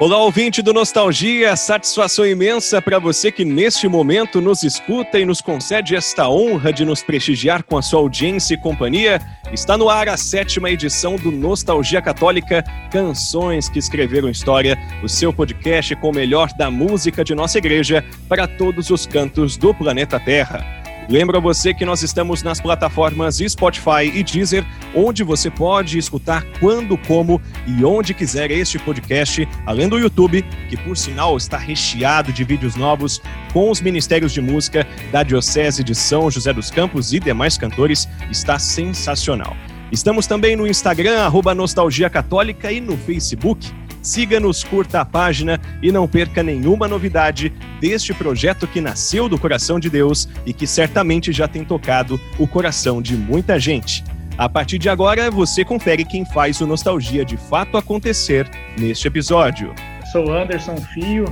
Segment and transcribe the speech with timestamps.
[0.00, 5.42] Olá, ouvinte do Nostalgia, satisfação imensa para você que neste momento nos escuta e nos
[5.42, 9.20] concede esta honra de nos prestigiar com a sua audiência e companhia.
[9.52, 15.34] Está no ar a sétima edição do Nostalgia Católica, Canções que Escreveram História, o seu
[15.34, 20.18] podcast com o melhor da música de nossa igreja para todos os cantos do planeta
[20.18, 20.79] Terra.
[21.08, 26.44] Lembro a você que nós estamos nas plataformas Spotify e Deezer, onde você pode escutar
[26.60, 32.32] quando, como e onde quiser este podcast, além do YouTube, que por sinal está recheado
[32.32, 33.20] de vídeos novos
[33.52, 38.08] com os ministérios de música da Diocese de São José dos Campos e demais cantores,
[38.30, 39.56] está sensacional.
[39.90, 43.72] Estamos também no Instagram, arroba Nostalgia Católica, e no Facebook,
[44.02, 49.78] Siga-nos, curta a página e não perca nenhuma novidade deste projeto que nasceu do coração
[49.78, 54.02] de Deus e que certamente já tem tocado o coração de muita gente.
[54.38, 58.48] A partir de agora, você confere quem faz o Nostalgia de fato acontecer
[58.78, 59.74] neste episódio.
[60.10, 61.26] Sou Anderson Fio,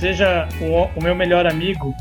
[0.00, 1.94] seja o, o meu melhor amigo,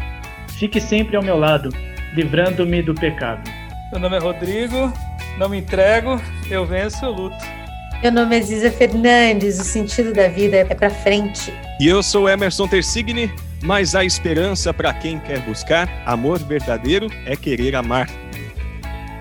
[0.58, 1.70] fique sempre ao meu lado,
[2.14, 3.50] livrando-me do pecado.
[3.92, 4.94] Meu nome é Rodrigo,
[5.38, 7.65] não me entrego, eu venço, eu luto.
[8.06, 11.52] Meu nome é Ziza Fernandes, o sentido da vida é para frente.
[11.80, 17.36] E eu sou Emerson Tersigni, mas a esperança para quem quer buscar amor verdadeiro é
[17.36, 18.08] querer amar.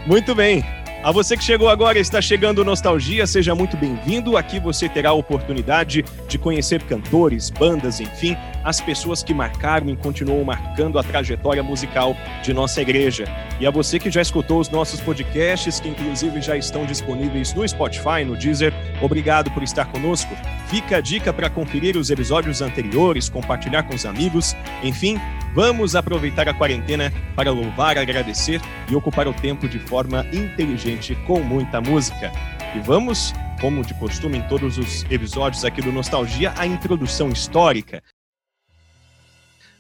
[0.06, 0.62] Muito bem,
[1.04, 4.38] a você que chegou agora está chegando Nostalgia, seja muito bem-vindo.
[4.38, 9.96] Aqui você terá a oportunidade de conhecer cantores, bandas, enfim, as pessoas que marcaram e
[9.96, 13.26] continuam marcando a trajetória musical de nossa igreja.
[13.60, 17.68] E a você que já escutou os nossos podcasts, que inclusive já estão disponíveis no
[17.68, 20.34] Spotify, no Deezer, obrigado por estar conosco.
[20.68, 25.20] Fica a dica para conferir os episódios anteriores, compartilhar com os amigos, enfim,
[25.54, 28.60] Vamos aproveitar a quarentena para louvar, agradecer
[28.90, 32.32] e ocupar o tempo de forma inteligente com muita música.
[32.74, 38.02] E vamos, como de costume em todos os episódios aqui do Nostalgia, a introdução histórica.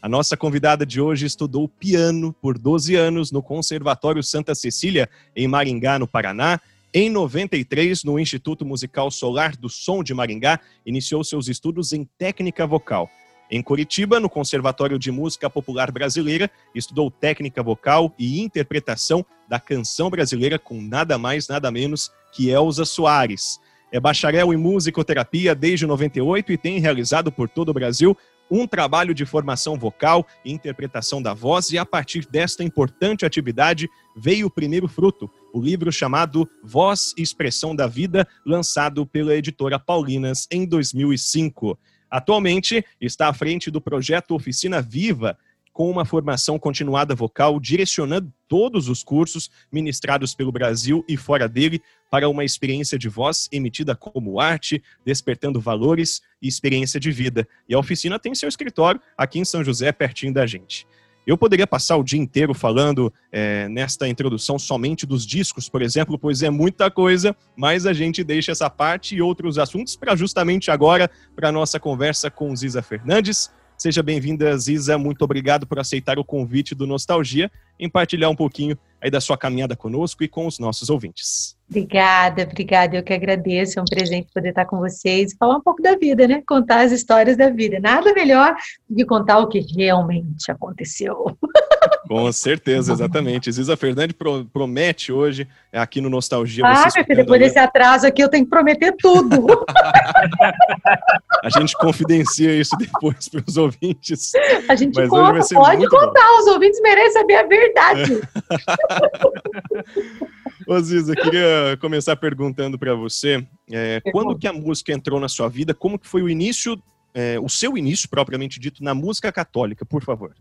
[0.00, 5.48] A nossa convidada de hoje estudou piano por 12 anos no Conservatório Santa Cecília, em
[5.48, 6.60] Maringá, no Paraná.
[6.92, 12.64] Em 93, no Instituto Musical Solar do Som de Maringá, iniciou seus estudos em técnica
[12.64, 13.10] vocal.
[13.54, 20.10] Em Curitiba, no Conservatório de Música Popular Brasileira, estudou técnica vocal e interpretação da canção
[20.10, 23.60] brasileira com nada mais, nada menos que Elza Soares.
[23.92, 28.18] É bacharel em musicoterapia desde 98 e tem realizado por todo o Brasil
[28.50, 33.88] um trabalho de formação vocal e interpretação da voz, e a partir desta importante atividade
[34.16, 39.78] veio o primeiro fruto, o livro chamado Voz e Expressão da Vida, lançado pela editora
[39.78, 41.78] Paulinas em 2005.
[42.14, 45.36] Atualmente está à frente do projeto Oficina Viva,
[45.72, 51.82] com uma formação continuada vocal, direcionando todos os cursos ministrados pelo Brasil e fora dele
[52.08, 57.48] para uma experiência de voz emitida como arte, despertando valores e experiência de vida.
[57.68, 60.86] E a oficina tem seu escritório aqui em São José, pertinho da gente.
[61.26, 66.18] Eu poderia passar o dia inteiro falando é, nesta introdução somente dos discos, por exemplo,
[66.18, 70.70] pois é muita coisa, mas a gente deixa essa parte e outros assuntos para justamente
[70.70, 73.50] agora, para a nossa conversa com Ziza Fernandes.
[73.76, 74.96] Seja bem-vinda, Ziza.
[74.96, 79.36] Muito obrigado por aceitar o convite do Nostalgia em partilhar um pouquinho aí da sua
[79.36, 81.56] caminhada conosco e com os nossos ouvintes.
[81.74, 82.96] Obrigada, obrigada.
[82.96, 83.80] Eu que agradeço.
[83.80, 86.40] É um presente poder estar com vocês e falar um pouco da vida, né?
[86.46, 87.80] Contar as histórias da vida.
[87.80, 88.54] Nada melhor
[88.88, 91.36] do que contar o que realmente aconteceu.
[92.06, 93.50] Com certeza, exatamente.
[93.50, 94.16] Ziza Fernandes
[94.52, 96.64] promete hoje, é, aqui no Nostalgia.
[96.64, 99.64] Ah, meu filho, depois desse atraso aqui eu tenho que prometer tudo.
[101.42, 104.32] a gente confidencia isso depois para os ouvintes.
[104.68, 106.38] A gente Mas conta, pode contar, bom.
[106.40, 108.20] os ouvintes merecem saber a verdade.
[110.66, 115.48] Ô Ziza, queria começar perguntando para você, é, quando que a música entrou na sua
[115.48, 116.80] vida, como que foi o início,
[117.14, 120.34] é, o seu início propriamente dito na música católica, por favor?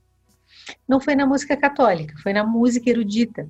[0.87, 3.47] Não foi na música católica, foi na música erudita.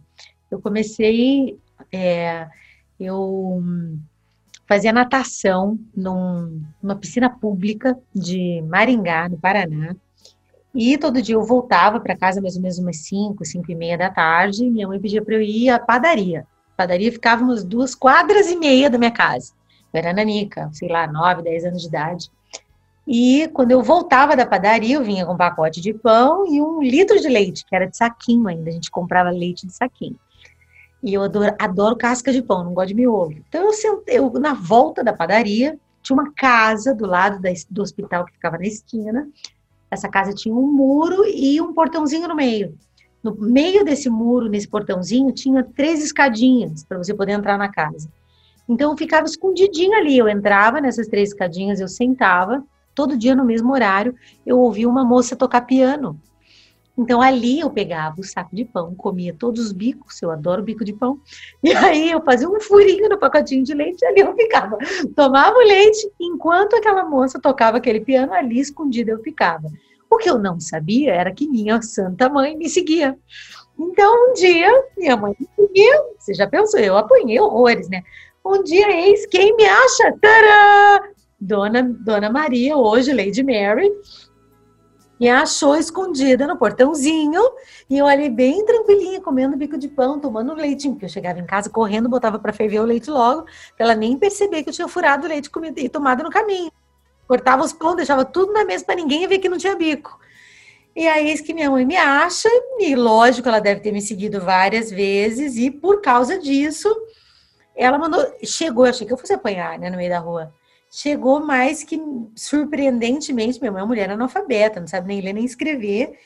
[0.50, 1.58] Eu comecei,
[1.92, 2.48] é,
[3.00, 3.64] eu
[4.68, 9.96] fazia natação num, numa piscina pública de Maringá, no Paraná.
[10.74, 13.98] E todo dia eu voltava para casa mais ou menos umas 5, 5 e meia
[13.98, 14.70] da tarde.
[14.70, 16.48] Minha mãe pedia para eu ir à padaria.
[16.76, 19.54] Padaria ficava umas duas quadras e meia da minha casa.
[19.94, 22.32] Eu era nanica, sei lá, 9, 10 anos de idade.
[23.08, 26.82] E quando eu voltava da padaria, eu vinha com um pacote de pão e um
[26.82, 28.70] litro de leite, que era de saquinho ainda.
[28.70, 30.18] A gente comprava leite de saquinho.
[31.04, 33.34] E eu adoro, adoro casca de pão, não gosto de miolo.
[33.34, 37.82] Então eu sentei, eu, na volta da padaria, tinha uma casa do lado da, do
[37.82, 39.28] hospital que ficava na esquina.
[39.92, 42.78] Essa casa tinha um muro e um portãozinho no meio.
[43.24, 48.10] No meio desse muro, nesse portãozinho, tinha três escadinhas para você poder entrar na casa.
[48.68, 50.18] Então eu ficava escondidinho ali.
[50.18, 54.16] Eu entrava nessas três escadinhas, eu sentava todo dia no mesmo horário,
[54.46, 56.20] eu ouvia uma moça tocar piano.
[56.96, 60.86] Então ali eu pegava o saco de pão, comia todos os bicos, eu adoro bico
[60.86, 61.20] de pão,
[61.64, 64.78] e aí eu fazia um furinho no pacotinho de leite e ali eu ficava.
[65.16, 69.72] Tomava o leite, enquanto aquela moça tocava aquele piano, ali escondida eu ficava.
[70.14, 73.18] O que eu não sabia era que minha santa mãe me seguia.
[73.80, 78.04] Então um dia, minha mãe me seguia, você já pensou, eu apanhei horrores, né?
[78.46, 80.16] Um dia, eis quem me acha?
[80.22, 81.08] Tadã!
[81.40, 83.92] Dona, Dona Maria, hoje Lady Mary,
[85.20, 87.42] e achou escondida no portãozinho.
[87.90, 91.46] E eu ali bem tranquilinha, comendo bico de pão, tomando leitinho, porque eu chegava em
[91.46, 93.46] casa correndo, botava para ferver o leite logo,
[93.76, 96.72] para ela nem perceber que eu tinha furado o leite comido, e tomado no caminho.
[97.28, 100.20] Cortava os pão, deixava tudo na mesa para ninguém ver que não tinha bico.
[100.96, 102.48] E aí, eis que minha mãe me acha,
[102.80, 106.88] e lógico, ela deve ter me seguido várias vezes, e por causa disso,
[107.76, 110.54] ela mandou, chegou, achei que eu fosse apanhar, né, no meio da rua.
[110.92, 112.00] Chegou mais que
[112.36, 116.20] surpreendentemente, minha mãe é uma mulher analfabeta, não sabe nem ler nem escrever,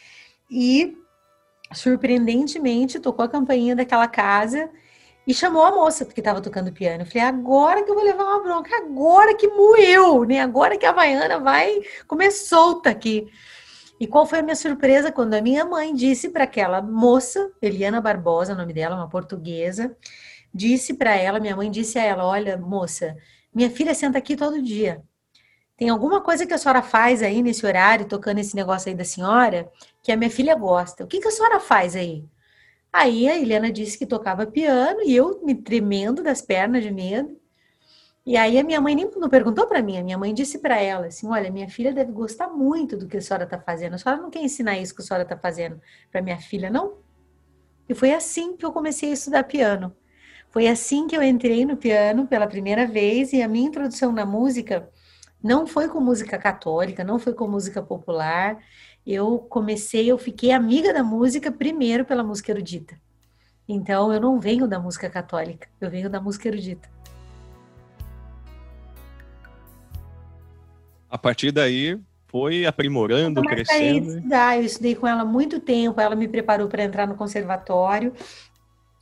[0.52, 0.98] e
[1.74, 4.70] surpreendentemente tocou a campainha daquela casa
[5.28, 7.04] e chamou a moça, porque estava tocando piano.
[7.04, 10.40] Eu falei, agora que eu vou levar uma bronca, agora que moeu, né?
[10.40, 13.28] Agora que a Havaiana vai comer solta aqui.
[14.00, 18.00] E qual foi a minha surpresa quando a minha mãe disse para aquela moça, Eliana
[18.00, 19.94] Barbosa, o nome dela, uma portuguesa,
[20.54, 23.18] disse para ela, minha mãe disse a ela: Olha, moça,
[23.54, 25.04] minha filha senta aqui todo dia.
[25.76, 29.04] Tem alguma coisa que a senhora faz aí nesse horário, tocando esse negócio aí da
[29.04, 29.70] senhora,
[30.02, 31.04] que a minha filha gosta.
[31.04, 32.24] O que, que a senhora faz aí?
[32.92, 37.40] Aí a Helena disse que tocava piano e eu me tremendo das pernas de medo.
[38.26, 40.82] E aí a minha mãe nem não perguntou para mim, a minha mãe disse para
[40.82, 43.96] ela assim: "Olha, minha filha deve gostar muito do que a senhora está fazendo.
[43.96, 45.80] A senhora não quer ensinar isso que a senhora está fazendo
[46.12, 46.98] para minha filha, não?"
[47.88, 49.96] E foi assim que eu comecei a estudar piano.
[50.50, 54.26] Foi assim que eu entrei no piano pela primeira vez e a minha introdução na
[54.26, 54.90] música
[55.42, 58.58] não foi com música católica, não foi com música popular.
[59.10, 63.00] Eu comecei, eu fiquei amiga da música primeiro pela música erudita.
[63.66, 66.90] Então eu não venho da música católica, eu venho da música erudita.
[71.10, 74.18] A partir daí foi aprimorando, crescendo.
[74.18, 74.58] Estudar.
[74.58, 78.12] Eu estudei com ela muito tempo, ela me preparou para entrar no conservatório.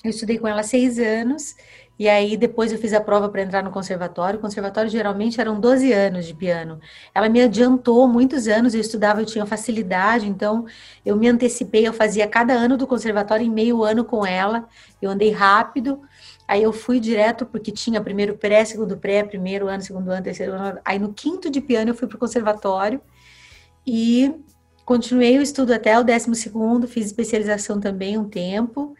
[0.03, 1.55] Eu estudei com ela seis anos,
[1.97, 4.37] e aí depois eu fiz a prova para entrar no conservatório.
[4.37, 6.79] O conservatório geralmente eram 12 anos de piano.
[7.13, 10.65] Ela me adiantou muitos anos, eu estudava, eu tinha facilidade, então
[11.05, 14.67] eu me antecipei, eu fazia cada ano do conservatório em meio ano com ela.
[15.01, 16.01] Eu andei rápido,
[16.45, 20.51] aí eu fui direto, porque tinha primeiro pré, segundo pré, primeiro ano, segundo ano, terceiro
[20.53, 20.79] ano.
[20.83, 22.99] Aí no quinto de piano eu fui para o conservatório
[23.87, 24.33] e
[24.83, 28.95] continuei o estudo até o décimo segundo, fiz especialização também um tempo.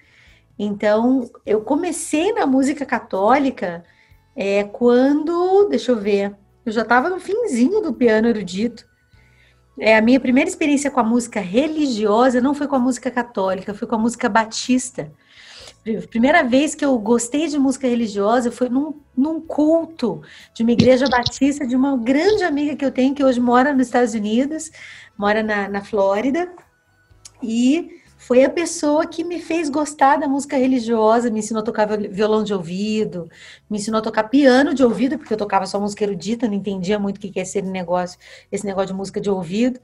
[0.58, 3.84] Então, eu comecei na música católica
[4.36, 6.36] é, quando, deixa eu ver,
[6.66, 8.86] eu já estava no finzinho do piano erudito.
[9.78, 13.74] É, a minha primeira experiência com a música religiosa não foi com a música católica,
[13.74, 15.12] foi com a música batista.
[16.10, 21.08] Primeira vez que eu gostei de música religiosa foi num, num culto de uma igreja
[21.08, 24.72] batista de uma grande amiga que eu tenho, que hoje mora nos Estados Unidos,
[25.16, 26.52] mora na, na Flórida.
[27.44, 31.86] E foi a pessoa que me fez gostar da música religiosa, me ensinou a tocar
[31.86, 33.30] violão de ouvido,
[33.70, 36.98] me ensinou a tocar piano de ouvido, porque eu tocava só música erudita, não entendia
[36.98, 38.18] muito o que é ser negócio,
[38.52, 39.80] esse negócio de música de ouvido.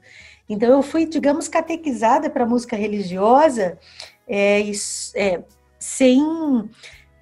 [0.48, 3.78] Então eu fui, digamos, catequizada para música religiosa,
[4.26, 4.60] é,
[5.14, 5.44] é,
[5.78, 6.20] sem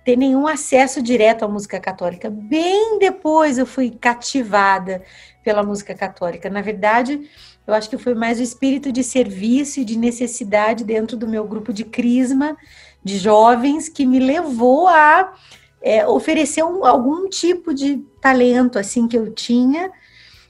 [0.02, 2.30] ter nenhum acesso direto à música católica.
[2.30, 5.02] Bem depois eu fui cativada
[5.44, 6.48] pela música católica.
[6.48, 7.28] Na verdade,
[7.70, 11.46] eu acho que foi mais o espírito de serviço e de necessidade dentro do meu
[11.46, 12.56] grupo de crisma
[13.02, 15.32] de jovens que me levou a
[15.80, 19.90] é, oferecer um, algum tipo de talento assim que eu tinha.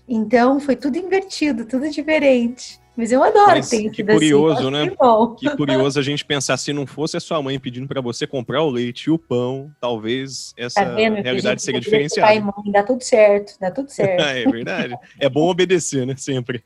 [0.08, 2.79] Então foi tudo invertido, tudo diferente.
[2.96, 4.90] Mas eu adoro Mas ter Que assim, curioso, assim, né?
[5.38, 8.26] Que, que curioso a gente pensar se não fosse a sua mãe pedindo para você
[8.26, 12.28] comprar o leite e o pão, talvez essa tá realidade seria diferenciada.
[12.28, 14.20] Pai, mãe, dá tudo certo, dá tudo certo.
[14.20, 14.94] é verdade.
[15.18, 16.14] É bom obedecer, né?
[16.16, 16.62] Sempre.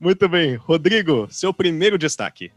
[0.00, 0.54] Muito bem.
[0.54, 2.50] Rodrigo, seu primeiro destaque.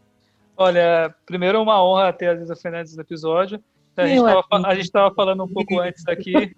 [0.55, 3.61] Olha, primeiro é uma honra ter a Lisa Fernandes no episódio.
[3.97, 6.55] A gente estava falando um pouco antes daqui.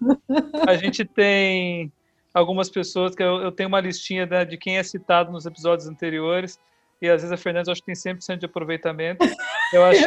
[0.66, 1.92] A gente tem
[2.32, 5.88] algumas pessoas que eu, eu tenho uma listinha né, de quem é citado nos episódios
[5.88, 6.58] anteriores.
[7.02, 9.26] E às vezes a Fernandes acho que tem 100% de aproveitamento.
[9.72, 10.00] Eu acho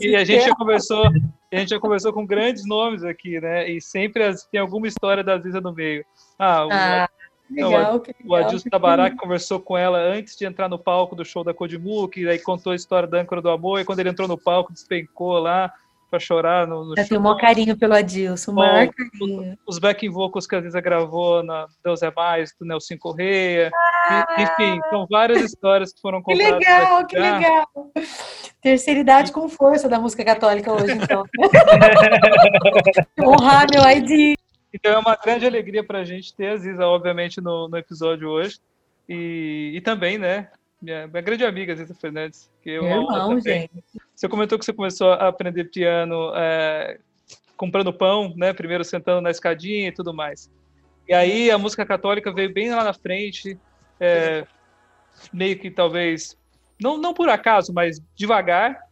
[0.00, 1.06] que a gente já conversou,
[1.52, 3.70] a gente já conversou com grandes nomes aqui, né?
[3.70, 6.04] E sempre as, tem alguma história da Lisa no meio.
[6.38, 7.08] Ah, o, ah
[7.50, 11.24] Legal, legal, o Adilson Tabará que conversou com ela antes de entrar no palco do
[11.24, 14.08] show da Codimu, que aí contou a história da âncora do amor, e quando ele
[14.08, 15.72] entrou no palco, despencou lá
[16.10, 19.58] para chorar no, no Eu tenho um carinho pelo Adilson, Bom, maior carinho.
[19.66, 23.70] Os backing vocals que a Lisa gravou na Deus é Mais, do Nelson Correia.
[24.08, 26.58] Ah, enfim, são várias histórias que foram contadas.
[26.58, 27.66] Que legal, que legal.
[28.62, 31.24] Terceira idade com força da música católica hoje, então.
[33.20, 34.36] Honrar meu ID.
[34.76, 38.28] Então é uma grande alegria para a gente ter a Ziza, obviamente, no, no episódio
[38.28, 38.58] hoje.
[39.08, 42.50] E, e também, né, minha, minha grande amiga, Ziza Fernandes.
[42.62, 43.70] Que eu Meu irmão, gente.
[44.14, 46.98] Você comentou que você começou a aprender piano é,
[47.56, 48.52] comprando pão, né?
[48.52, 50.50] Primeiro sentando na escadinha e tudo mais.
[51.08, 53.58] E aí a música católica veio bem lá na frente,
[53.98, 54.46] é,
[55.32, 56.36] meio que talvez,
[56.78, 58.85] não, não por acaso, mas devagar.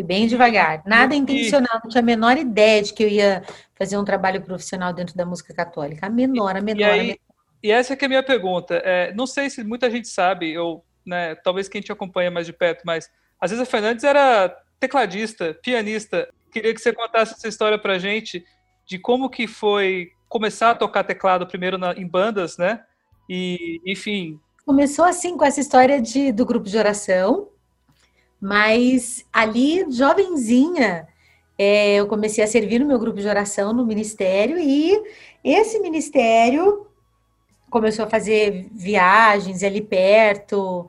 [0.00, 3.98] Foi bem devagar, nada intencional, não tinha a menor ideia de que eu ia fazer
[3.98, 6.06] um trabalho profissional dentro da música católica.
[6.06, 6.80] A menor, a menor.
[6.80, 7.18] E, aí, a menor.
[7.62, 8.76] e essa é a minha pergunta.
[8.82, 12.52] É, não sei se muita gente sabe, ou né, talvez quem te acompanha mais de
[12.54, 16.32] perto, mas às vezes a Fernandes era tecladista, pianista.
[16.50, 18.42] Queria que você contasse essa história pra gente
[18.86, 22.82] de como que foi começar a tocar teclado primeiro na, em bandas, né?
[23.28, 24.40] E, enfim.
[24.64, 27.50] Começou assim com essa história de, do grupo de oração,
[28.40, 31.06] mas ali, jovenzinha,
[31.58, 35.00] é, eu comecei a servir no meu grupo de oração no ministério e
[35.44, 36.86] esse ministério
[37.68, 40.88] começou a fazer viagens ali perto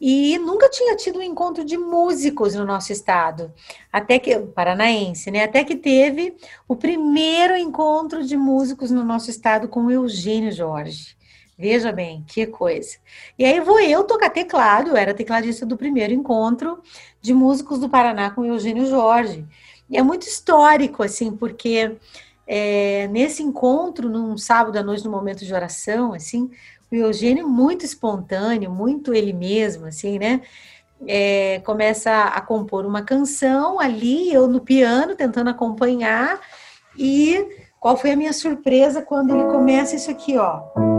[0.00, 3.52] e nunca tinha tido um encontro de músicos no nosso estado,
[3.92, 5.44] até que paranaense, né?
[5.44, 11.16] Até que teve o primeiro encontro de músicos no nosso estado com o Eugênio Jorge.
[11.58, 12.96] Veja bem, que coisa.
[13.38, 16.82] E aí vou eu tocar teclado, eu era tecladista do primeiro encontro
[17.20, 19.46] de músicos do Paraná com Eugênio Jorge.
[19.88, 21.96] E é muito histórico, assim, porque
[22.46, 26.50] é, nesse encontro, num sábado à noite, no momento de oração, assim,
[26.90, 30.40] o Eugênio muito espontâneo, muito ele mesmo, assim, né?
[31.06, 36.40] É, começa a compor uma canção ali, eu no piano, tentando acompanhar,
[36.96, 37.44] e
[37.80, 40.91] qual foi a minha surpresa quando ele começa isso aqui, ó.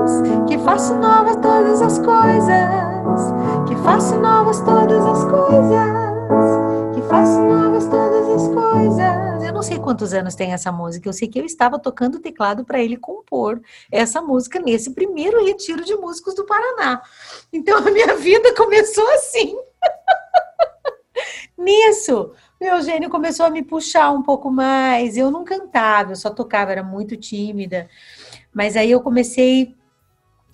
[0.00, 7.40] Eis que faço novas todas as coisas, que faço novas todas as coisas, que faço
[7.40, 11.38] novas todas as coisas eu não sei quantos anos tem essa música, eu sei que
[11.38, 16.46] eu estava tocando teclado para ele compor essa música nesse primeiro retiro de músicos do
[16.46, 17.02] Paraná.
[17.52, 19.54] Então a minha vida começou assim.
[21.58, 25.18] Nisso, o Eugênio começou a me puxar um pouco mais.
[25.18, 27.90] Eu não cantava, eu só tocava, era muito tímida.
[28.54, 29.76] Mas aí eu comecei,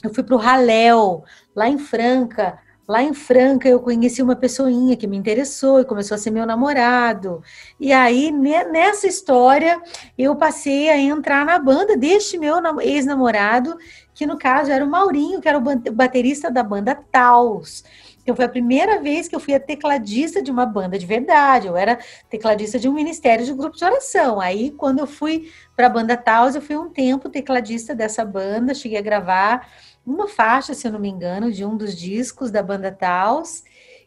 [0.03, 1.25] eu fui para o Raléu,
[1.55, 6.15] lá em Franca, Lá em Franca, eu conheci uma pessoinha que me interessou e começou
[6.15, 7.43] a ser meu namorado.
[7.79, 9.79] E aí, nessa história,
[10.17, 13.77] eu passei a entrar na banda deste meu ex-namorado,
[14.15, 17.85] que no caso era o Maurinho, que era o baterista da banda Taos.
[18.29, 21.67] Então, foi a primeira vez que eu fui a tecladista de uma banda de verdade.
[21.67, 24.39] Eu era tecladista de um ministério de grupo de oração.
[24.39, 28.75] Aí, quando eu fui para a banda Taos, eu fui um tempo tecladista dessa banda,
[28.75, 29.73] cheguei a gravar
[30.05, 33.65] uma faixa, se eu não me engano, de um dos discos da banda Taos.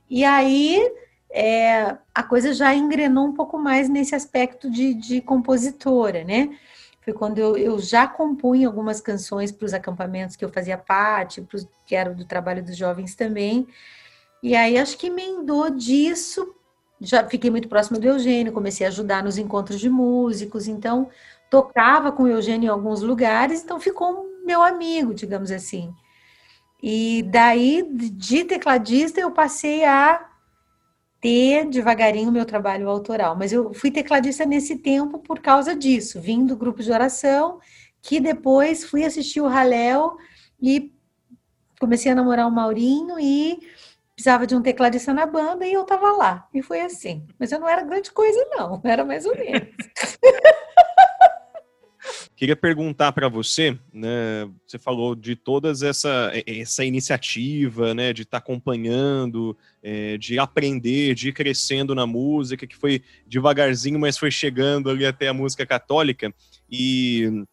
[0.07, 0.79] E aí
[1.31, 6.55] é, a coisa já engrenou um pouco mais nesse aspecto de, de compositora, né?
[7.03, 11.41] Foi quando eu, eu já compunha algumas canções para os acampamentos que eu fazia parte,
[11.41, 13.67] pros, que era do trabalho dos jovens também.
[14.41, 16.55] E aí acho que emendou disso.
[16.99, 21.09] Já fiquei muito próxima do Eugênio, comecei a ajudar nos encontros de músicos, então
[21.49, 25.93] tocava com o Eugênio em alguns lugares, então ficou meu amigo, digamos assim.
[26.81, 30.27] E daí, de tecladista, eu passei a
[31.21, 33.35] ter devagarinho meu trabalho autoral.
[33.35, 37.59] Mas eu fui tecladista nesse tempo por causa disso, vim do grupo de oração,
[38.01, 40.17] que depois fui assistir o Raléu
[40.59, 40.91] e
[41.79, 43.59] comecei a namorar o Maurinho e
[44.21, 46.47] precisava de um tecladista na banda e eu tava lá.
[46.53, 47.25] E foi assim.
[47.39, 49.67] Mas eu não era grande coisa, não, era mais ou menos.
[52.35, 54.49] Queria perguntar para você, né?
[54.65, 58.13] Você falou de todas essa essa iniciativa, né?
[58.13, 63.99] De estar tá acompanhando, é, de aprender, de ir crescendo na música, que foi devagarzinho,
[63.99, 66.33] mas foi chegando ali até a música católica.
[66.69, 67.45] E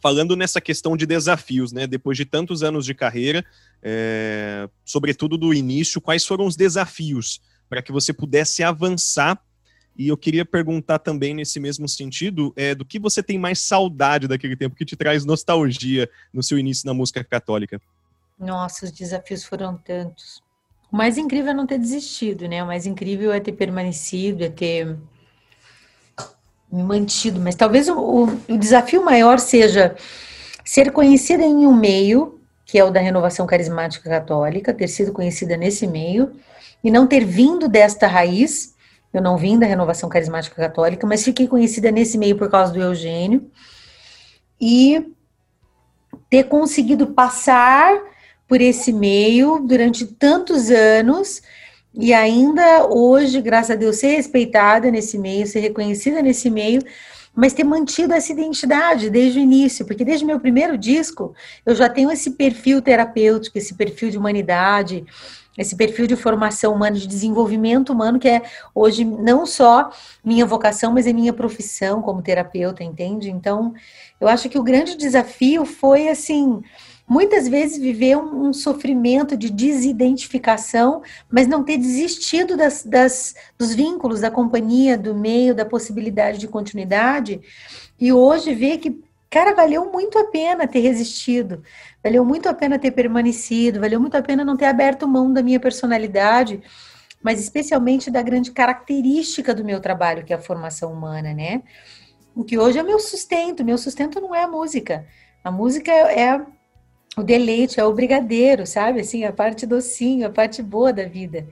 [0.00, 1.86] falando nessa questão de desafios, né?
[1.86, 3.44] Depois de tantos anos de carreira,
[3.82, 9.40] é, sobretudo do início, quais foram os desafios para que você pudesse avançar
[9.98, 14.28] e eu queria perguntar também nesse mesmo sentido, é, do que você tem mais saudade
[14.28, 17.82] daquele tempo que te traz nostalgia no seu início na música católica?
[18.38, 20.40] Nossa, os desafios foram tantos.
[20.92, 22.62] O mais incrível é não ter desistido, né?
[22.62, 24.96] O mais incrível é ter permanecido, é ter
[26.70, 27.40] me mantido.
[27.40, 29.96] Mas talvez o, o, o desafio maior seja
[30.64, 35.56] ser conhecida em um meio, que é o da renovação carismática católica, ter sido conhecida
[35.56, 36.32] nesse meio,
[36.84, 38.74] e não ter vindo desta raiz,
[39.12, 42.80] eu não vim da renovação carismática católica, mas fiquei conhecida nesse meio por causa do
[42.80, 43.50] Eugênio,
[44.60, 45.12] e
[46.28, 47.98] ter conseguido passar
[48.46, 51.42] por esse meio durante tantos anos
[52.00, 56.80] e ainda hoje, graças a Deus, ser respeitada nesse meio, ser reconhecida nesse meio,
[57.34, 61.34] mas ter mantido essa identidade desde o início, porque desde o meu primeiro disco
[61.66, 65.04] eu já tenho esse perfil terapêutico, esse perfil de humanidade,
[65.56, 69.90] esse perfil de formação humana, de desenvolvimento humano, que é hoje não só
[70.24, 73.28] minha vocação, mas é minha profissão como terapeuta, entende?
[73.28, 73.74] Então,
[74.20, 76.62] eu acho que o grande desafio foi assim
[77.08, 83.74] muitas vezes viver um, um, sofrimento de desidentificação, mas não ter desistido das, das, dos
[83.74, 87.40] vínculos, da companhia, do meio, da possibilidade de continuidade,
[87.98, 91.62] e hoje ver que, cara, valeu muito a pena ter resistido,
[92.04, 95.42] valeu muito a pena ter permanecido, valeu muito a pena não ter aberto mão da
[95.42, 96.62] minha personalidade,
[97.22, 101.62] mas especialmente da grande característica do meu trabalho, que é a formação humana, né?
[102.34, 105.04] O que hoje é meu sustento, meu sustento não é a música.
[105.42, 106.40] A música é
[107.18, 109.00] o deleite, é o brigadeiro, sabe?
[109.00, 111.46] Assim, a parte docinho, a parte boa da vida.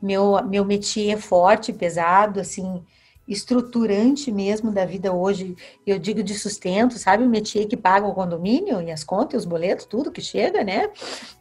[0.00, 2.82] Meu, meu métier é forte, pesado, assim,
[3.28, 5.54] estruturante mesmo da vida hoje.
[5.86, 7.24] Eu digo de sustento, sabe?
[7.24, 10.90] O métier que paga o condomínio e as contas, os boletos, tudo que chega, né?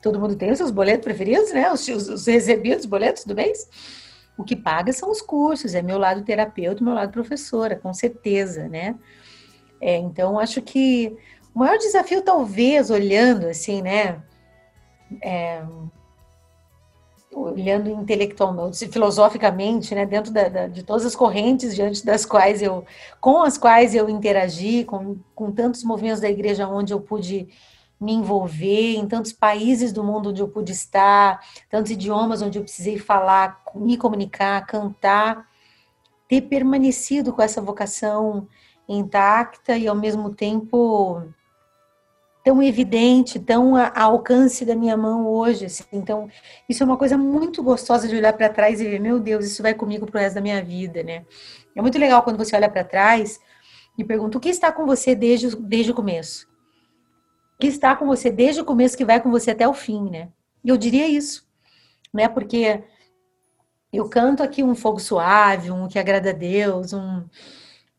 [0.01, 1.71] Todo mundo tem os seus boletos preferidos, né?
[1.71, 3.67] Os, os, os recebidos boletos do mês.
[4.38, 8.69] O que paga são os cursos, é meu lado terapeuta, meu lado professora, com certeza,
[8.69, 8.95] né?
[9.81, 11.15] É, então, acho que
[11.53, 14.22] o maior desafio, talvez, olhando assim, né?
[15.22, 15.63] É,
[17.32, 22.86] olhando intelectualmente, filosoficamente, né, dentro da, da, de todas as correntes diante das quais eu,
[23.22, 27.47] com as quais eu interagi, com, com tantos movimentos da igreja onde eu pude
[28.00, 32.63] me envolver, em tantos países do mundo onde eu pude estar, tantos idiomas onde eu
[32.63, 35.47] precisei falar, me comunicar, cantar,
[36.28, 38.47] ter permanecido com essa vocação
[38.88, 41.23] intacta e ao mesmo tempo
[42.43, 45.65] tão evidente, tão a, alcance da minha mão hoje.
[45.65, 45.84] Assim.
[45.91, 46.30] Então,
[46.67, 49.62] isso é uma coisa muito gostosa de olhar para trás e ver, meu Deus, isso
[49.62, 51.25] vai comigo pro resto da minha vida, né?
[51.75, 53.39] É muito legal quando você olha para trás
[53.97, 56.47] e pergunta o que está com você desde, desde o começo.
[57.56, 60.10] O que está com você desde o começo que vai com você até o fim,
[60.10, 60.30] né?
[60.63, 61.47] E eu diria isso,
[62.13, 62.28] né?
[62.28, 62.84] Porque
[63.91, 67.25] eu canto aqui um fogo suave, um que agrada a Deus, um,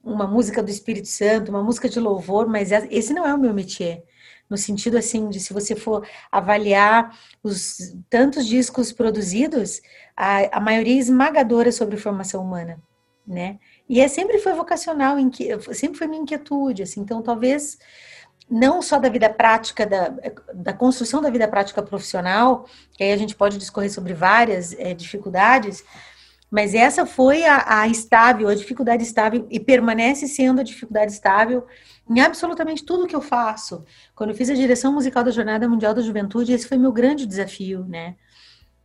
[0.03, 3.53] uma música do Espírito Santo, uma música de louvor, mas esse não é o meu
[3.53, 4.05] métier
[4.51, 9.81] no sentido assim de se você for avaliar os tantos discos produzidos,
[10.17, 12.83] a, a maioria esmagadora sobre formação humana,
[13.27, 13.59] né?
[13.89, 15.17] E é sempre foi vocacional,
[15.73, 17.79] sempre foi minha inquietude, assim, então talvez
[18.51, 20.13] não só da vida prática, da,
[20.53, 24.93] da construção da vida prática profissional, que aí a gente pode discorrer sobre várias é,
[24.93, 25.85] dificuldades,
[26.51, 31.65] mas essa foi a, a estável, a dificuldade estável, e permanece sendo a dificuldade estável
[32.09, 33.85] em absolutamente tudo que eu faço.
[34.17, 37.25] Quando eu fiz a direção musical da Jornada Mundial da Juventude, esse foi meu grande
[37.25, 38.17] desafio, né?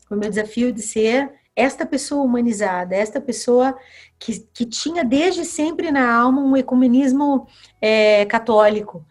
[0.08, 3.76] Foi meu desafio de ser esta pessoa humanizada, esta pessoa
[4.20, 7.48] que, que tinha desde sempre na alma um ecumenismo
[7.82, 9.06] é, católico,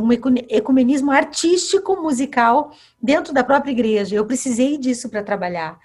[0.00, 0.12] um
[0.48, 4.16] ecumenismo artístico, musical, dentro da própria igreja.
[4.16, 5.78] Eu precisei disso para trabalhar.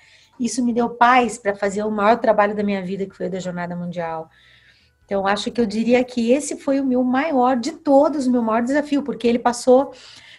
[0.44, 3.32] Isso me deu paz para fazer o maior trabalho da minha vida, que foi o
[3.32, 4.30] da Jornada Mundial.
[5.06, 8.42] Então, acho que eu diria que esse foi o meu maior de todos, o meu
[8.42, 9.94] maior desafio, porque ele passou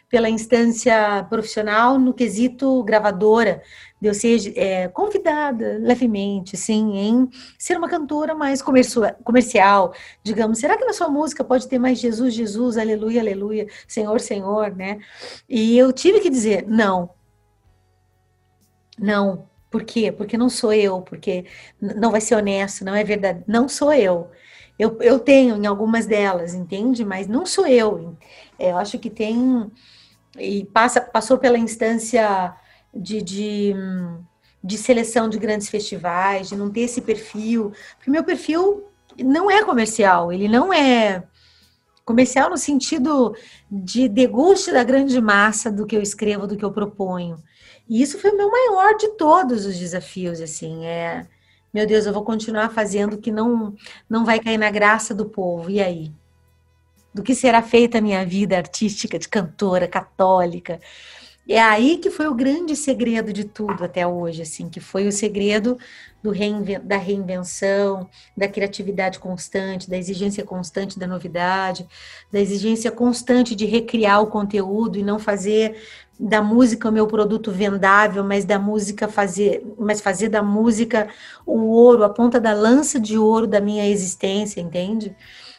[0.09, 3.63] pela instância profissional no quesito gravadora,
[4.01, 10.77] de eu ser é, convidada levemente, assim, em ser uma cantora mais comercial, digamos, será
[10.77, 15.01] que na sua música pode ter mais Jesus, Jesus, aleluia, aleluia, Senhor, Senhor, né?
[15.49, 17.11] E eu tive que dizer, não,
[18.97, 20.13] não, por quê?
[20.13, 21.47] Porque não sou eu, porque
[21.81, 24.31] não vai ser honesto, não é verdade, não sou eu.
[24.79, 27.05] Eu, eu tenho em algumas delas, entende?
[27.05, 28.17] Mas não sou eu.
[28.57, 29.69] É, eu acho que tem.
[30.39, 32.55] E passa, passou pela instância
[32.95, 33.75] de, de,
[34.63, 37.73] de seleção de grandes festivais, de não ter esse perfil.
[37.97, 38.85] Porque meu perfil
[39.19, 41.25] não é comercial, ele não é
[42.05, 43.35] comercial no sentido
[43.69, 47.43] de deguste da grande massa do que eu escrevo, do que eu proponho.
[47.89, 51.27] E isso foi o meu maior de todos os desafios, assim, é
[51.75, 53.75] meu Deus, eu vou continuar fazendo que não
[54.09, 55.69] não vai cair na graça do povo.
[55.69, 56.13] E aí?
[57.13, 60.79] Do que será feita a minha vida artística de cantora católica?
[61.49, 65.13] É aí que foi o grande segredo de tudo até hoje, assim, que foi o
[65.13, 65.77] segredo
[66.23, 71.87] do reinven da reinvenção, da criatividade constante, da exigência constante da novidade,
[72.33, 75.77] da exigência constante de recriar o conteúdo e não fazer
[76.19, 81.09] da música o meu produto vendável, mas da música fazer, mas fazer da música
[81.45, 85.15] o ouro, a ponta da lança de ouro da minha existência, entende?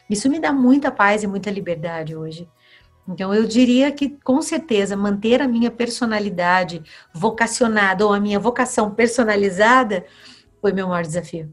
[0.08, 2.48] Isso me dá muita paz e muita liberdade hoje.
[3.08, 6.82] Então, eu diria que, com certeza, manter a minha personalidade
[7.14, 10.04] vocacionada ou a minha vocação personalizada
[10.60, 11.52] foi meu maior desafio.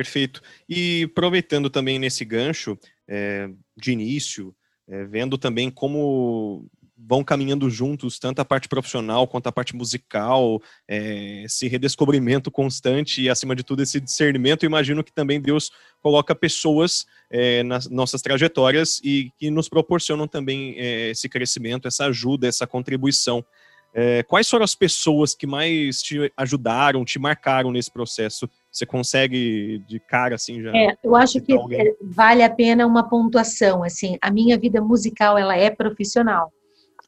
[0.00, 0.40] Perfeito.
[0.66, 4.56] E aproveitando também nesse gancho é, de início,
[4.88, 10.62] é, vendo também como vão caminhando juntos, tanto a parte profissional quanto a parte musical,
[10.88, 14.64] é, esse redescobrimento constante e, acima de tudo, esse discernimento.
[14.64, 20.76] Imagino que também Deus coloca pessoas é, nas nossas trajetórias e que nos proporcionam também
[20.78, 23.44] é, esse crescimento, essa ajuda, essa contribuição.
[23.92, 28.48] É, quais foram as pessoas que mais te ajudaram, te marcaram nesse processo?
[28.70, 30.76] Você consegue de cara assim já?
[30.76, 31.88] É, eu acho que alguém?
[31.88, 33.82] É, vale a pena uma pontuação.
[33.82, 36.52] Assim, a minha vida musical ela é profissional.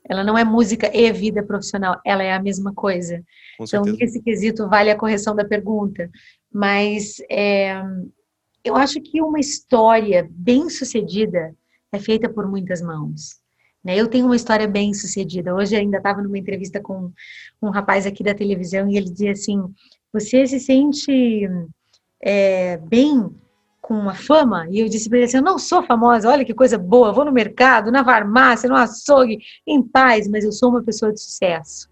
[0.09, 2.01] Ela não é música e vida profissional.
[2.05, 3.22] Ela é a mesma coisa.
[3.61, 6.11] Então nesse quesito vale a correção da pergunta.
[6.53, 7.81] Mas é,
[8.64, 11.55] eu acho que uma história bem sucedida
[11.92, 13.40] é feita por muitas mãos.
[13.85, 13.96] Né?
[13.96, 15.55] Eu tenho uma história bem sucedida.
[15.55, 17.12] Hoje ainda estava numa entrevista com
[17.61, 19.62] um rapaz aqui da televisão e ele dizia assim:
[20.12, 21.48] Você se sente
[22.22, 23.31] é, bem
[23.81, 24.66] com a fama?
[24.70, 27.25] E eu disse para ele assim: Eu não sou famosa, olha que coisa boa, vou
[27.25, 31.90] no mercado, na farmácia, no açougue, em paz, mas eu sou uma pessoa de sucesso.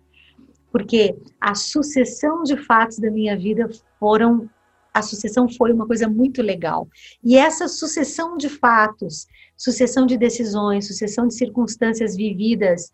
[0.70, 4.48] Porque a sucessão de fatos da minha vida foram
[4.92, 6.88] a sucessão foi uma coisa muito legal.
[7.24, 12.90] E essa sucessão de fatos, sucessão de decisões, sucessão de circunstâncias vividas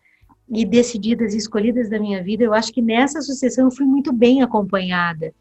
[0.49, 4.13] e decididas e escolhidas da minha vida, eu acho que nessa sucessão eu fui muito
[4.13, 5.33] bem acompanhada.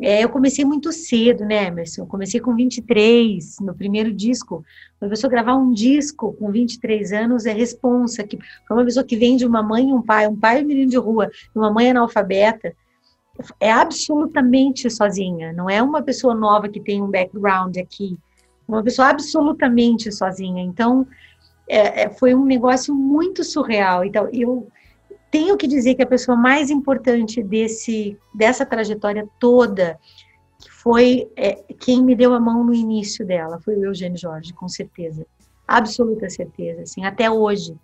[0.00, 2.02] É, eu comecei muito cedo, né, Emerson?
[2.02, 4.64] Eu comecei com 23, no primeiro disco.
[5.00, 8.24] Uma pessoa gravar um disco com 23 anos é responsa.
[8.24, 10.64] Que, para uma pessoa que vem de uma mãe e um pai, um pai e
[10.64, 12.74] um menino de rua, uma mãe analfabeta,
[13.60, 18.18] é absolutamente sozinha, não é uma pessoa nova que tem um background aqui,
[18.66, 20.62] uma pessoa absolutamente sozinha.
[20.62, 21.06] Então,
[21.68, 24.04] é, é, foi um negócio muito surreal.
[24.04, 24.68] Então, eu
[25.30, 29.98] tenho que dizer que a pessoa mais importante desse, dessa trajetória toda
[30.68, 34.68] foi é, quem me deu a mão no início dela, foi o Eugênio Jorge, com
[34.68, 35.26] certeza.
[35.66, 37.74] Absoluta certeza, assim, até hoje.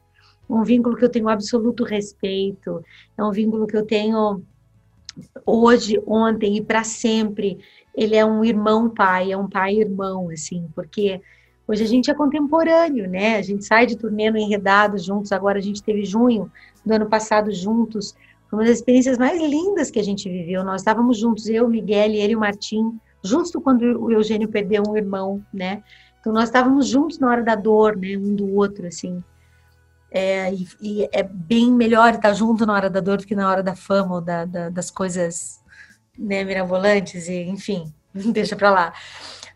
[0.49, 2.83] Um vínculo que eu tenho absoluto respeito,
[3.17, 4.43] é um vínculo que eu tenho
[5.45, 7.59] hoje, ontem e para sempre.
[7.95, 11.21] Ele é um irmão pai, é um pai irmão, assim, porque
[11.69, 13.37] hoje a gente é contemporâneo, né?
[13.37, 16.51] A gente sai de turnê no Enredado juntos, agora a gente teve junho
[16.85, 18.17] do ano passado juntos.
[18.49, 20.65] Foi uma das experiências mais lindas que a gente viveu.
[20.65, 24.97] Nós estávamos juntos, eu, Miguel, ele e o Martim, justo quando o Eugênio perdeu um
[24.97, 25.83] irmão, né?
[26.19, 28.17] Então nós estávamos juntos na hora da dor, né?
[28.17, 29.23] Um do outro, assim.
[30.11, 33.49] É, e, e, é bem melhor estar junto na hora da dor do que na
[33.49, 35.61] hora da fama ou da, da, das coisas
[36.19, 37.93] né, mirabolantes, e enfim,
[38.33, 38.93] deixa para lá.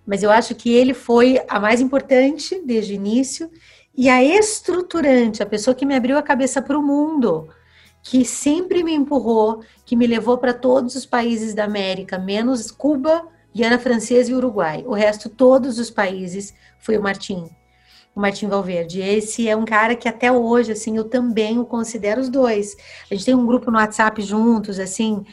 [0.06, 3.50] Mas eu acho que ele foi a mais importante desde o início
[3.94, 7.48] e a estruturante, a pessoa que me abriu a cabeça para o mundo,
[8.02, 13.28] que sempre me empurrou, que me levou para todos os países da América, menos Cuba,
[13.54, 14.82] Guiana Francesa e Uruguai.
[14.86, 17.48] O resto, todos os países, foi o Martim
[18.14, 19.00] o Martim Valverde.
[19.00, 22.76] Esse é um cara que até hoje, assim, eu também o considero os dois.
[23.10, 25.24] A gente tem um grupo no WhatsApp juntos, assim,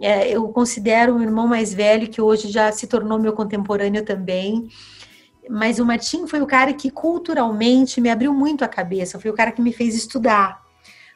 [0.00, 4.68] é, eu considero um irmão mais velho que hoje já se tornou meu contemporâneo também.
[5.48, 9.34] Mas o Martim foi o cara que culturalmente me abriu muito a cabeça, foi o
[9.34, 10.66] cara que me fez estudar.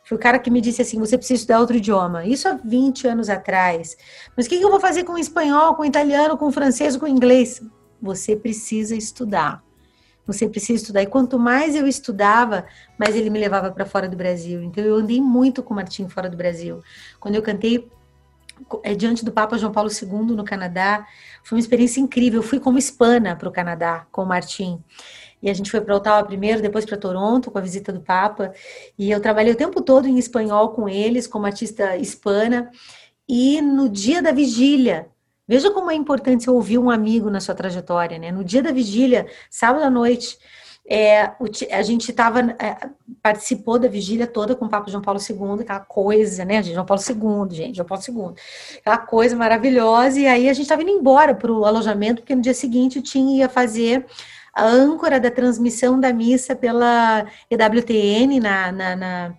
[0.04, 2.24] Foi o cara que me disse assim: você precisa estudar outro idioma.
[2.24, 3.96] Isso há 20 anos atrás.
[4.36, 7.62] Mas o que eu vou fazer com espanhol, com italiano, com francês, com inglês?
[8.00, 9.62] Você precisa estudar.
[10.26, 11.02] Você precisa estudar.
[11.02, 12.64] E quanto mais eu estudava,
[12.98, 14.62] mais ele me levava para fora do Brasil.
[14.62, 16.80] Então eu andei muito com o Martim fora do Brasil.
[17.18, 17.88] Quando eu cantei
[18.82, 21.06] é, diante do Papa João Paulo II no Canadá,
[21.42, 22.40] foi uma experiência incrível.
[22.40, 24.82] Eu fui como hispana para o Canadá com o Martim.
[25.42, 28.52] E a gente foi para Ottawa primeiro, depois para Toronto com a visita do Papa.
[28.98, 32.70] E eu trabalhei o tempo todo em espanhol com eles, como artista hispana.
[33.28, 35.08] E no dia da vigília,
[35.48, 38.30] veja como é importante ouvir um amigo na sua trajetória, né?
[38.30, 40.38] No dia da vigília, sábado à noite,
[40.86, 41.32] é,
[41.70, 42.88] a gente tava, é,
[43.22, 46.62] participou da vigília toda com o Papa João Paulo II, aquela coisa, né?
[46.62, 48.34] João Paulo II, gente, João Paulo II.
[48.78, 50.18] Aquela coisa maravilhosa.
[50.18, 53.02] E aí a gente estava indo embora para o alojamento, porque no dia seguinte o
[53.02, 54.06] Tim ia fazer
[54.52, 59.34] a âncora da transmissão da missa pela EWTN na, na, na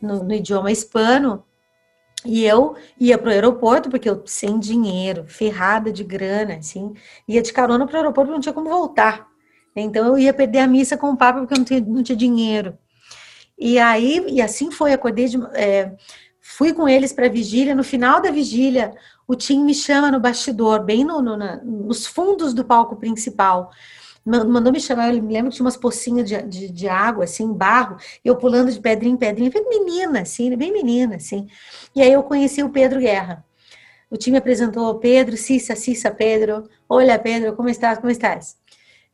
[0.00, 1.44] no, no idioma hispano.
[2.24, 6.94] E eu ia para o aeroporto, porque eu sem dinheiro, ferrada de grana, assim,
[7.28, 9.33] ia de carona para o aeroporto, não tinha como voltar.
[9.76, 12.16] Então eu ia perder a missa com o Papa porque eu não tinha, não tinha
[12.16, 12.78] dinheiro.
[13.58, 15.92] E aí, e assim foi, acordei de, é,
[16.40, 17.74] fui com eles para a vigília.
[17.74, 18.94] No final da vigília,
[19.26, 23.70] o Tim me chama no bastidor, bem no, no na, nos fundos do palco principal.
[24.24, 27.52] Mandou me chamar, eu me lembro que tinha umas pocinhas de, de, de água, assim,
[27.52, 31.46] barro, eu pulando de pedrinha em pedrinha, bem menina, assim, bem menina, assim.
[31.94, 33.44] E aí eu conheci o Pedro Guerra.
[34.10, 36.68] O time apresentou Pedro, Cissa, Cissa, Pedro.
[36.88, 37.98] Olha, Pedro, como estás?
[37.98, 38.56] Como estás?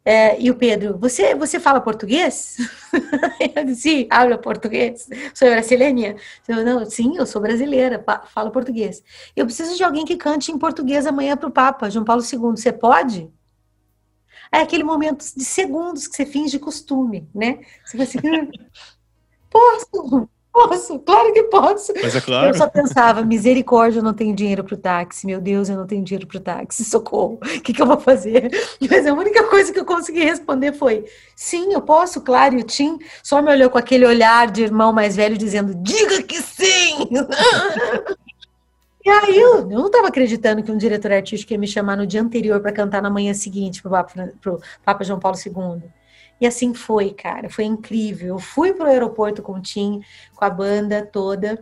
[0.02, 2.56] É, e o Pedro, você, você fala português?
[3.54, 5.08] eu disse, sim, hablo português.
[5.34, 6.16] Sou brasileira?
[6.48, 9.02] Eu, não, sim, eu sou brasileira, falo português.
[9.36, 12.38] Eu preciso de alguém que cante em português amanhã para o Papa, João Paulo II.
[12.52, 13.30] Você pode?
[14.52, 17.60] É aquele momento de segundos que você finge costume, né?
[17.84, 18.18] Você vai assim,
[19.50, 20.28] posso?
[20.52, 21.92] Posso, claro que posso.
[22.02, 22.48] Mas é claro.
[22.48, 25.24] Eu só pensava, misericórdia, eu não tenho dinheiro para o táxi.
[25.24, 26.84] Meu Deus, eu não tenho dinheiro para o táxi.
[26.84, 27.34] Socorro.
[27.34, 28.50] O que, que, eu vou fazer?
[28.90, 31.04] Mas a única coisa que eu consegui responder foi:
[31.36, 32.56] sim, eu posso, claro.
[32.56, 36.20] E o Tim só me olhou com aquele olhar de irmão mais velho, dizendo: diga
[36.24, 37.08] que sim!
[39.06, 42.20] e aí eu, não estava acreditando que um diretor artístico ia me chamar no dia
[42.20, 44.06] anterior para cantar na manhã seguinte para
[44.46, 45.99] o Papa João Paulo II.
[46.40, 48.28] E assim foi, cara, foi incrível.
[48.28, 50.00] Eu fui para o aeroporto com o Tim,
[50.34, 51.60] com a banda toda.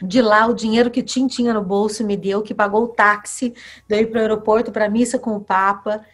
[0.00, 2.88] De lá, o dinheiro que o Tim tinha no bolso me deu, que pagou o
[2.88, 3.52] táxi,
[3.88, 6.04] daí para o aeroporto, para missa com o Papa.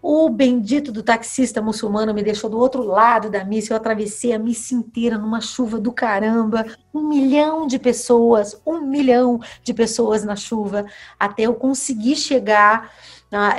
[0.00, 3.72] O bendito do taxista muçulmano me deixou do outro lado da missa.
[3.72, 6.64] Eu atravessei a missa inteira numa chuva do caramba.
[6.94, 10.86] Um milhão de pessoas, um milhão de pessoas na chuva,
[11.18, 12.90] até eu conseguir chegar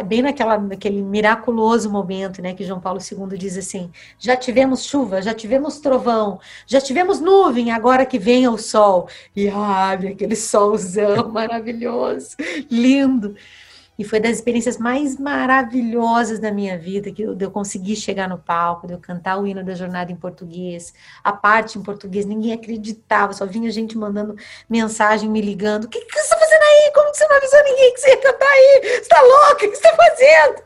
[0.05, 5.21] bem naquela, naquele miraculoso momento, né, que João Paulo II diz assim: já tivemos chuva,
[5.21, 9.09] já tivemos trovão, já tivemos nuvem, agora que venha o sol.
[9.35, 12.35] E abre aquele solzão maravilhoso,
[12.71, 13.35] lindo.
[13.97, 18.29] E foi das experiências mais maravilhosas da minha vida, que eu, de eu conseguir chegar
[18.29, 22.25] no palco, de eu cantar o hino da jornada em português, a parte em português,
[22.25, 24.35] ninguém acreditava, só vinha gente mandando
[24.69, 25.85] mensagem, me ligando.
[25.85, 26.91] O que, que você está fazendo aí?
[26.93, 28.81] Como que você não avisou ninguém que você ia cantar aí?
[28.83, 29.53] Você está louca?
[29.53, 30.63] O que você está fazendo?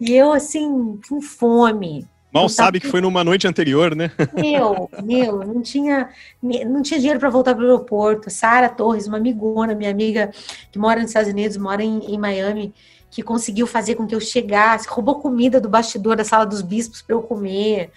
[0.00, 4.10] E eu, assim, com fome, Mal sabe que foi numa noite anterior, né?
[4.34, 6.10] Meu, meu, não tinha,
[6.42, 8.30] não tinha dinheiro para voltar para o aeroporto.
[8.30, 10.30] Sara Torres, uma amigona, minha amiga
[10.70, 12.74] que mora nos Estados Unidos, mora em, em Miami,
[13.10, 17.02] que conseguiu fazer com que eu chegasse, roubou comida do bastidor da sala dos bispos
[17.02, 17.90] para eu comer.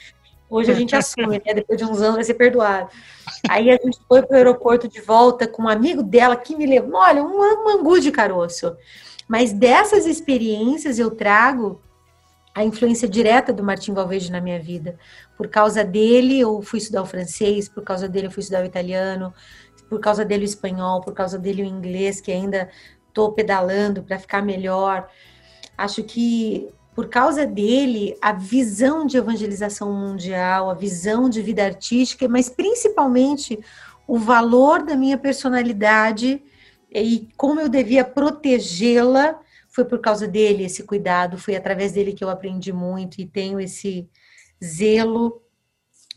[0.50, 1.54] Hoje a gente assume, né?
[1.54, 2.90] Depois de uns anos vai ser perdoado.
[3.48, 6.66] Aí a gente foi para o aeroporto de volta com um amigo dela que me
[6.66, 8.76] levou, olha, um, um angu de caroço.
[9.28, 11.80] Mas dessas experiências eu trago
[12.60, 15.00] a influência direta do Martim Valverde na minha vida.
[15.38, 18.66] Por causa dele, eu fui estudar o francês, por causa dele, eu fui estudar o
[18.66, 19.34] italiano,
[19.90, 22.70] por causa dele, o espanhol, por causa dele, o inglês, que ainda
[23.08, 25.08] estou pedalando para ficar melhor.
[25.78, 32.28] Acho que por causa dele, a visão de evangelização mundial, a visão de vida artística,
[32.28, 33.58] mas principalmente
[34.06, 36.44] o valor da minha personalidade
[36.92, 39.40] e como eu devia protegê-la
[39.80, 43.60] foi por causa dele esse cuidado, foi através dele que eu aprendi muito e tenho
[43.62, 44.10] esse
[44.62, 45.42] zelo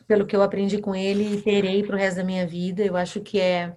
[0.05, 2.83] pelo que eu aprendi com ele e terei para o resto da minha vida.
[2.83, 3.77] Eu acho que é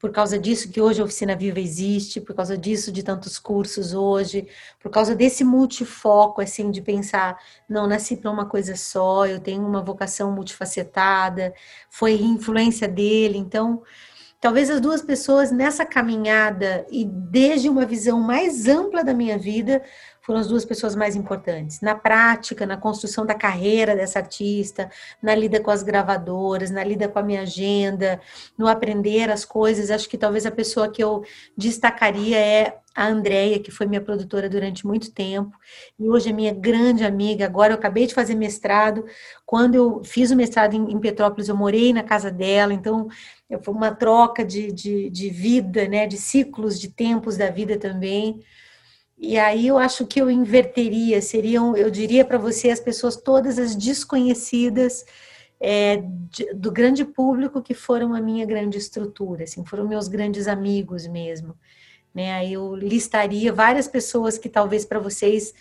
[0.00, 3.94] por causa disso que hoje a Oficina Viva existe, por causa disso de tantos cursos
[3.94, 4.48] hoje,
[4.80, 9.64] por causa desse multifoco, assim, de pensar, não, nasci para uma coisa só, eu tenho
[9.64, 11.54] uma vocação multifacetada,
[11.88, 13.82] foi influência dele, então
[14.44, 19.82] Talvez as duas pessoas nessa caminhada e desde uma visão mais ampla da minha vida
[20.24, 21.82] foram as duas pessoas mais importantes.
[21.82, 24.90] Na prática, na construção da carreira dessa artista,
[25.22, 28.18] na lida com as gravadoras, na lida com a minha agenda,
[28.56, 31.22] no aprender as coisas, acho que talvez a pessoa que eu
[31.54, 35.54] destacaria é a Andrea, que foi minha produtora durante muito tempo,
[35.98, 37.44] e hoje é minha grande amiga.
[37.44, 39.04] Agora eu acabei de fazer mestrado.
[39.44, 43.08] Quando eu fiz o mestrado em, Petrópolis, eu morei na casa dela, então
[43.62, 48.40] foi uma troca de, de, de vida, né, de ciclos, de tempos da vida também.
[49.16, 53.58] E aí eu acho que eu inverteria, seriam, eu diria para você, as pessoas todas
[53.58, 55.04] as desconhecidas
[55.60, 60.48] é, de, do grande público que foram a minha grande estrutura, assim, foram meus grandes
[60.48, 61.56] amigos mesmo.
[62.14, 62.32] Né?
[62.32, 65.54] Aí eu listaria várias pessoas que talvez para vocês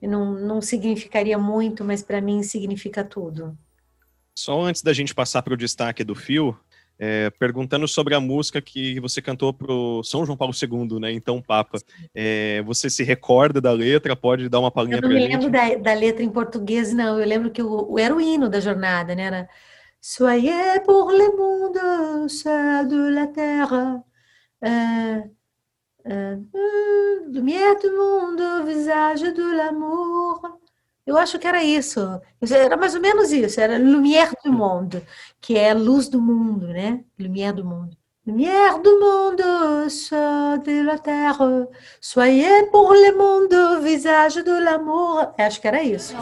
[0.00, 3.56] não, não significaria muito, mas para mim significa tudo.
[4.34, 6.58] Só antes da gente passar para o destaque do fio,
[7.02, 11.10] é, perguntando sobre a música que você cantou para o São João Paulo II, né?
[11.10, 11.78] Então, Papa.
[12.14, 14.14] É, você se recorda da letra?
[14.14, 15.16] Pode dar uma palhinha para gente?
[15.16, 17.18] Eu não me lembro da, da, letra em português, não.
[17.18, 19.22] Eu lembro que o, era o hino da jornada, né?
[19.22, 19.48] Era
[20.02, 24.02] Soyez pour le monde, ceux de la terre,
[24.64, 25.20] euh,
[26.06, 26.36] euh,
[27.28, 30.60] lumière du monde, visage de l'amour.
[31.10, 32.00] Eu acho que era isso.
[32.40, 33.60] Era mais ou menos isso.
[33.60, 35.02] Era Lumière du Monde,
[35.40, 37.02] que é luz do mundo, né?
[37.18, 37.96] Lumière do mundo.
[38.24, 41.66] Lumière du monde, sol de la terre,
[42.00, 45.34] soyez pour le monde, visage de l'amour.
[45.38, 46.14] Acho que era isso.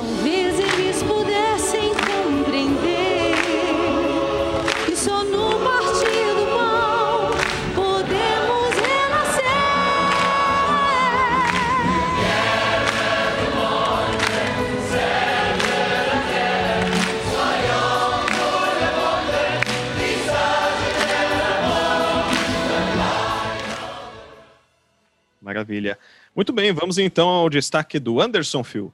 [25.59, 25.99] Maravilha.
[26.37, 28.93] Muito bem, vamos então ao destaque do Anderson Phil.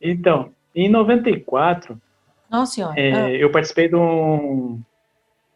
[0.00, 2.00] Então, em 94,
[2.50, 2.98] Nossa senhora.
[2.98, 3.30] É, ah.
[3.30, 4.80] eu participei de um,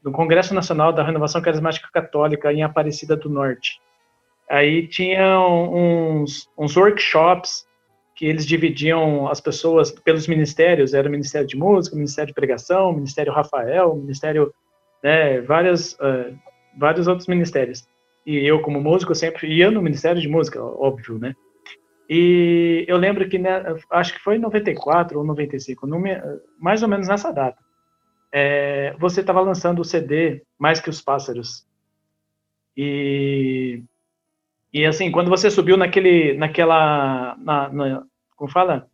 [0.02, 3.80] do Congresso Nacional da Renovação Carismática Católica em Aparecida do Norte.
[4.48, 7.66] Aí tinham uns, uns workshops
[8.14, 12.34] que eles dividiam as pessoas pelos ministérios, era o Ministério de Música, o Ministério de
[12.34, 14.52] Pregação, o Ministério Rafael, o Ministério,
[15.02, 16.38] né, várias, uh,
[16.78, 17.86] vários outros ministérios
[18.26, 21.34] e eu como músico sempre ia no Ministério de Música, óbvio, né?
[22.10, 26.02] E eu lembro que, né, acho que foi em 94 ou 95, no,
[26.58, 27.58] mais ou menos nessa data,
[28.32, 31.66] é, você estava lançando o CD Mais Que os Pássaros.
[32.76, 33.82] E,
[34.72, 38.02] e assim, quando você subiu naquele, naquela, na, na,
[38.36, 38.88] como fala?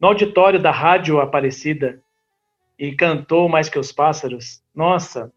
[0.00, 2.00] No auditório da Rádio Aparecida
[2.78, 5.32] e cantou Mais Que os Pássaros, nossa,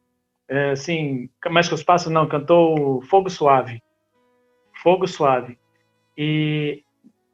[0.51, 3.81] é, assim, mais que os pássaros não, cantou Fogo Suave.
[4.83, 5.57] Fogo Suave.
[6.17, 6.83] E,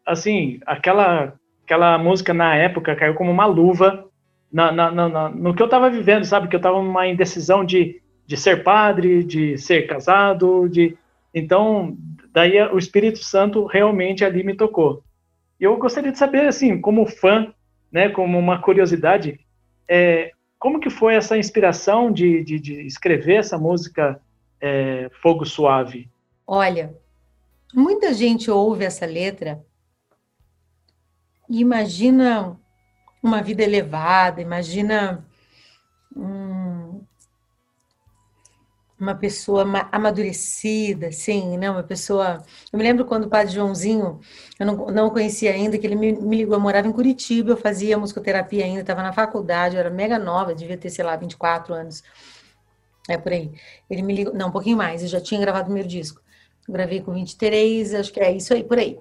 [0.06, 1.34] assim, aquela,
[1.66, 4.06] aquela música na época caiu como uma luva
[4.54, 6.48] na, na, na, no que eu estava vivendo, sabe?
[6.48, 10.96] Que eu estava numa indecisão de, de ser padre, de ser casado, de...
[11.34, 11.98] Então,
[12.32, 15.04] daí o Espírito Santo realmente ali me tocou.
[15.60, 17.52] Eu gostaria de saber, assim, como fã,
[17.92, 19.40] né, como uma curiosidade,
[19.90, 20.32] é,
[20.68, 24.22] como que foi essa inspiração de, de, de escrever essa música
[24.60, 26.12] é, Fogo Suave?
[26.46, 26.94] Olha,
[27.74, 29.64] muita gente ouve essa letra
[31.50, 32.60] e imagina
[33.24, 35.26] uma vida elevada, imagina
[39.00, 41.70] uma pessoa amadurecida, assim, né?
[41.70, 42.44] Uma pessoa.
[42.72, 44.20] Eu me lembro quando o padre Joãozinho,
[44.60, 47.58] eu não, não conhecia ainda, que ele me, me ligou, eu morava em Curitiba, eu
[47.58, 51.74] fazia musicoterapia ainda, estava na faculdade, eu era mega nova, devia ter, sei lá, 24
[51.74, 52.04] anos.
[53.08, 53.52] É por aí.
[53.90, 56.22] Ele me ligou, não, um pouquinho mais, eu já tinha gravado o primeiro disco.
[56.68, 59.00] Gravei com 23, acho que é isso aí, por aí.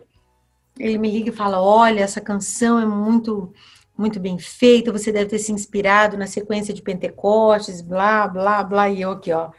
[0.79, 3.53] Ele me liga e fala: Olha, essa canção é muito
[3.97, 8.91] muito bem feita, você deve ter se inspirado na sequência de Pentecostes, blá, blá, blá,
[8.91, 9.51] e eu aqui, ó,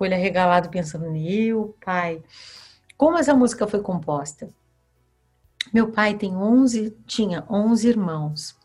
[0.00, 2.22] com ele arregalado pensando, meu pai,
[2.96, 4.48] como essa música foi composta?
[5.74, 8.56] Meu pai tem 11, tinha 11 irmãos.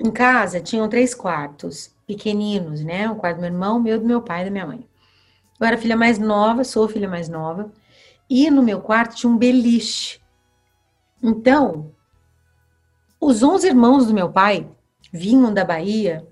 [0.00, 3.10] Em casa tinham três quartos pequeninos, né?
[3.10, 4.88] O quarto do meu irmão, meu do meu pai e da minha mãe.
[5.60, 7.70] Eu era filha mais nova, sou filha mais nova,
[8.30, 10.22] e no meu quarto tinha um beliche.
[11.22, 11.92] Então,
[13.20, 14.66] os 11 irmãos do meu pai
[15.12, 16.26] vinham da Bahia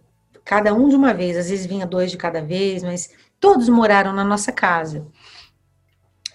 [0.44, 4.12] cada um de uma vez, às vezes vinha dois de cada vez, mas todos moraram
[4.12, 5.06] na nossa casa.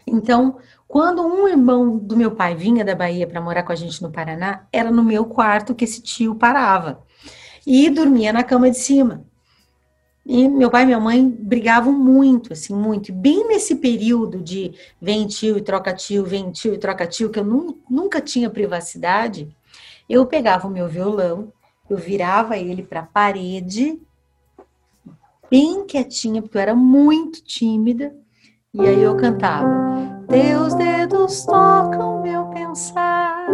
[0.06, 4.02] Então, quando um irmão do meu pai vinha da Bahia para morar com a gente
[4.02, 7.04] no Paraná, era no meu quarto que esse tio parava
[7.66, 9.26] e dormia na cama de cima.
[10.26, 13.10] E meu pai e minha mãe brigavam muito, assim, muito.
[13.10, 17.30] E bem nesse período de vem tio e troca tio, vem tio e troca tio,
[17.30, 19.50] que eu nunca tinha privacidade,
[20.10, 21.52] eu pegava o meu violão
[21.90, 24.00] eu virava ele para a parede,
[25.50, 28.16] bem quietinha, porque eu era muito tímida,
[28.74, 33.48] e aí eu cantava: Teus dedos tocam meu pensar,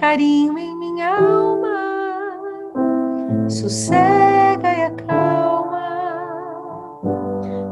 [0.00, 2.40] carinho em minha alma,
[3.48, 5.37] sossega e acalma.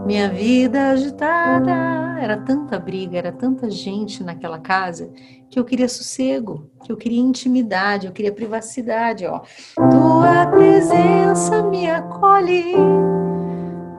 [0.06, 1.96] Minha vida agitada.
[2.18, 5.10] Era tanta briga, era tanta gente naquela casa
[5.50, 9.42] que eu queria sossego, que eu queria intimidade, eu queria privacidade, ó.
[9.90, 12.74] Tua presença me acolhe.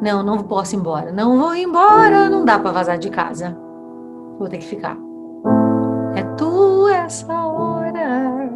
[0.01, 1.11] Não, não posso ir embora.
[1.11, 3.55] Não vou embora, não dá para vazar de casa.
[4.39, 4.97] Vou ter que ficar.
[6.15, 8.49] É tu essa hora.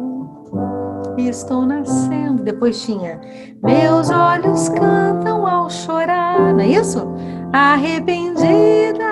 [1.16, 2.42] Estou nascendo.
[2.42, 3.20] Depois tinha
[3.62, 6.52] Meus olhos cantam ao chorar.
[6.52, 7.06] Não é isso?
[7.52, 9.04] Arrependida,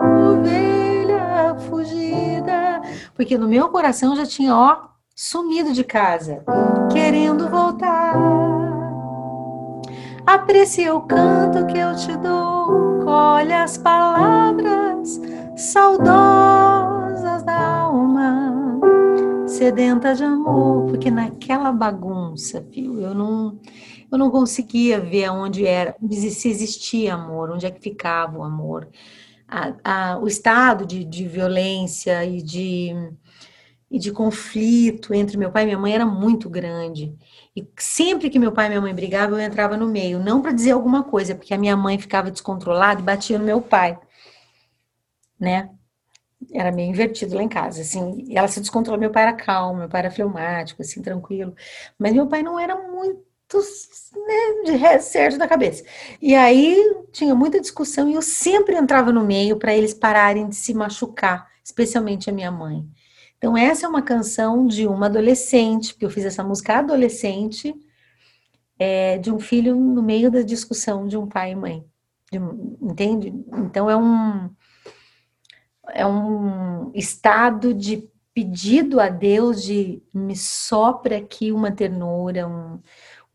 [0.00, 2.80] ovelha fugida.
[3.14, 6.42] Porque no meu coração já tinha, ó, sumido de casa,
[6.90, 8.14] querendo voltar.
[10.26, 15.20] Aprecia o canto que eu te dou, colhe as palavras
[15.56, 18.80] saudosas da alma,
[19.46, 23.58] sedenta de amor, porque naquela bagunça, viu, eu não,
[24.10, 28.88] eu não conseguia ver aonde era, se existia amor, onde é que ficava o amor.
[29.46, 32.92] A, a, o estado de, de violência e de,
[33.90, 37.14] e de conflito entre meu pai e minha mãe era muito grande.
[37.56, 40.52] E sempre que meu pai e minha mãe brigavam, eu entrava no meio, não para
[40.52, 43.98] dizer alguma coisa, porque a minha mãe ficava descontrolada e batia no meu pai
[45.38, 45.70] né?
[46.52, 48.26] Era meio invertido lá em casa, assim.
[48.34, 49.00] Ela se descontrolou.
[49.00, 51.54] Meu pai era calmo, meu pai era fleumático, assim, tranquilo.
[51.98, 53.24] Mas meu pai não era muito
[53.56, 55.84] né, certo da cabeça.
[56.20, 56.76] E aí
[57.12, 61.48] tinha muita discussão e eu sempre entrava no meio para eles pararem de se machucar,
[61.64, 62.84] especialmente a minha mãe.
[63.38, 67.74] Então, essa é uma canção de uma adolescente, porque eu fiz essa música adolescente,
[68.78, 71.84] é, de um filho no meio da discussão de um pai e mãe.
[72.30, 72.38] De,
[72.82, 73.32] entende?
[73.52, 74.50] Então, é um
[75.90, 82.80] é um estado de pedido a Deus de me sopra aqui uma ternura, um,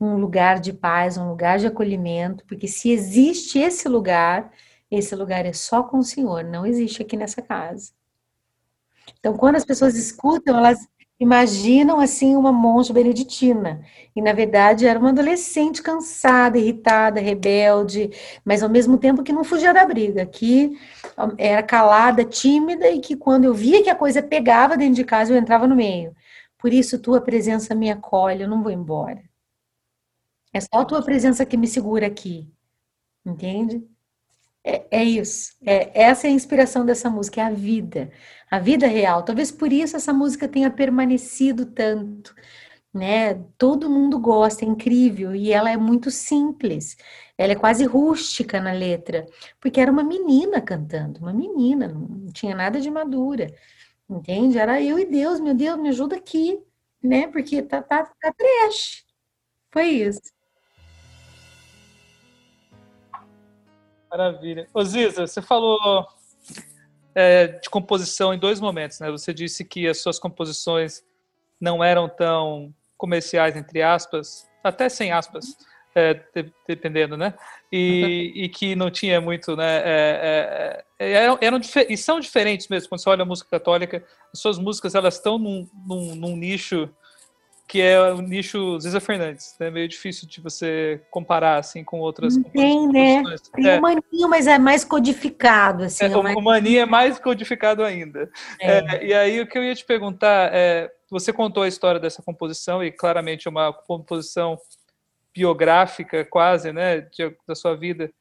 [0.04, 4.52] um lugar de paz, um lugar de acolhimento, porque se existe esse lugar,
[4.90, 7.92] esse lugar é só com o Senhor, não existe aqui nessa casa.
[9.20, 10.80] Então, quando as pessoas escutam, elas
[11.20, 13.82] imaginam assim uma monja beneditina.
[14.16, 18.12] E na verdade era uma adolescente cansada, irritada, rebelde,
[18.44, 20.78] mas ao mesmo tempo que não fugia da briga, que
[21.38, 25.34] era calada, tímida e que quando eu via que a coisa pegava dentro de casa,
[25.34, 26.14] eu entrava no meio.
[26.58, 29.22] Por isso tua presença me acolhe, eu não vou embora.
[30.54, 32.48] É só a tua presença que me segura aqui.
[33.26, 33.84] Entende?
[34.64, 35.54] É, é, isso.
[35.66, 38.12] É, essa é a inspiração dessa música, é a vida,
[38.50, 39.24] a vida real.
[39.24, 42.34] Talvez por isso essa música tenha permanecido tanto,
[42.94, 43.36] né?
[43.58, 46.98] Todo mundo gosta, é incrível e ela é muito simples.
[47.38, 49.26] Ela é quase rústica na letra,
[49.62, 53.54] porque era uma menina cantando, uma menina, não tinha nada de madura,
[54.10, 54.58] entende?
[54.60, 56.62] Era eu e Deus, meu Deus, me ajuda aqui,
[57.04, 57.28] né?
[57.30, 59.06] Porque tá, tá, tá trash.
[59.72, 60.33] Foi isso.
[64.14, 64.68] Maravilha.
[64.72, 66.06] Ô Ziza, você falou
[67.16, 69.10] é, de composição em dois momentos, né?
[69.10, 71.04] Você disse que as suas composições
[71.60, 75.58] não eram tão comerciais, entre aspas, até sem aspas,
[75.96, 76.22] é,
[76.68, 77.34] dependendo, né?
[77.72, 79.78] E, e, que não tinha muito, né?
[79.78, 81.60] É, é, é eram, eram
[81.90, 82.90] e são diferentes mesmo.
[82.90, 86.88] Quando você olha a música católica, as suas músicas elas estão num, num, num nicho
[87.68, 89.56] que é o nicho Ziza Fernandes.
[89.60, 89.72] É né?
[89.72, 93.24] meio difícil de você comparar assim com outras Tem, né?
[93.54, 93.80] Tem é.
[93.80, 95.84] o maninho, mas é mais codificado.
[95.84, 96.36] Assim, é, é mais...
[96.36, 98.30] O maninho é mais codificado ainda.
[98.60, 98.78] É.
[98.78, 99.06] é.
[99.06, 102.84] e aí o que eu ia te perguntar é, você contou a história dessa composição
[102.84, 104.58] e claramente é uma composição
[105.34, 108.12] biográfica quase, né, de, da sua vida.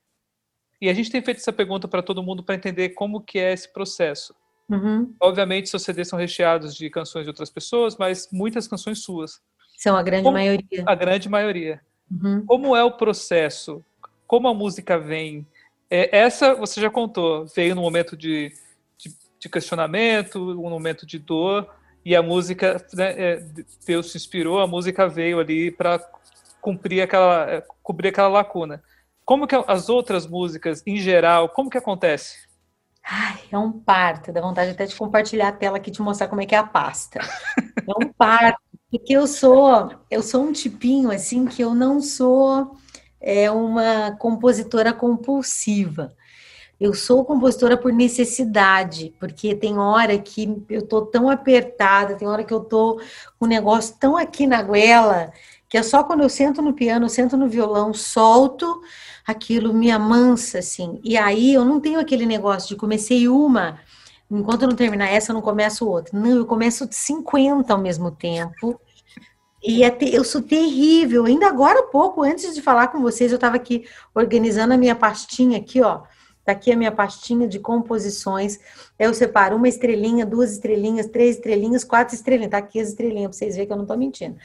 [0.81, 3.53] E a gente tem feito essa pergunta para todo mundo para entender como que é
[3.53, 4.35] esse processo.
[4.73, 5.15] Uhum.
[5.21, 9.41] Obviamente, seus CDs são recheados de canções de outras pessoas, mas muitas canções suas.
[9.77, 10.85] São a grande Como, maioria.
[10.87, 11.81] A grande maioria.
[12.11, 12.45] Uhum.
[12.47, 13.85] Como é o processo?
[14.27, 15.47] Como a música vem?
[15.91, 18.51] É, essa você já contou, veio no momento de,
[18.97, 21.69] de, de questionamento, um momento de dor,
[22.03, 23.47] e a música, né, é,
[23.87, 26.01] Deus se inspirou, a música veio ali para
[26.63, 28.83] cumprir aquela, é, cobrir aquela lacuna.
[29.25, 32.49] Como que as outras músicas, em geral, como que acontece?
[33.05, 36.29] Ai, é um parto, dá vontade até de compartilhar a tela aqui e te mostrar
[36.29, 37.19] como é que é a pasta.
[37.77, 42.77] É um parto, porque eu sou, eu sou um tipinho assim que eu não sou
[43.21, 46.15] é, uma compositora compulsiva.
[46.81, 52.43] Eu sou compositora por necessidade, porque tem hora que eu tô tão apertada, tem hora
[52.43, 53.01] que eu tô
[53.39, 55.33] com um negócio tão aqui na goela,
[55.69, 58.83] que é só quando eu sento no piano, sento no violão, solto,
[59.27, 61.01] aquilo me amansa, assim.
[61.05, 63.79] E aí eu não tenho aquele negócio de comecei uma,
[64.31, 66.19] enquanto eu não terminar essa, eu não começo outra.
[66.19, 68.81] Não, eu começo 50 ao mesmo tempo.
[69.63, 71.25] E é eu sou terrível.
[71.25, 75.59] Ainda agora pouco, antes de falar com vocês, eu estava aqui organizando a minha pastinha
[75.59, 76.03] aqui, ó.
[76.45, 78.59] Tá aqui a minha pastinha de composições.
[78.99, 82.51] Eu separo uma estrelinha, duas estrelinhas, três estrelinhas, quatro estrelinhas.
[82.51, 84.37] Tá aqui as estrelinhas para vocês verem que eu não estou mentindo.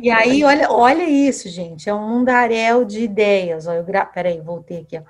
[0.00, 1.88] E aí, olha, olha isso, gente.
[1.88, 3.66] É um mundaréu de ideias.
[3.66, 4.06] Ó, eu gra...
[4.06, 5.02] Peraí, voltei aqui, ó.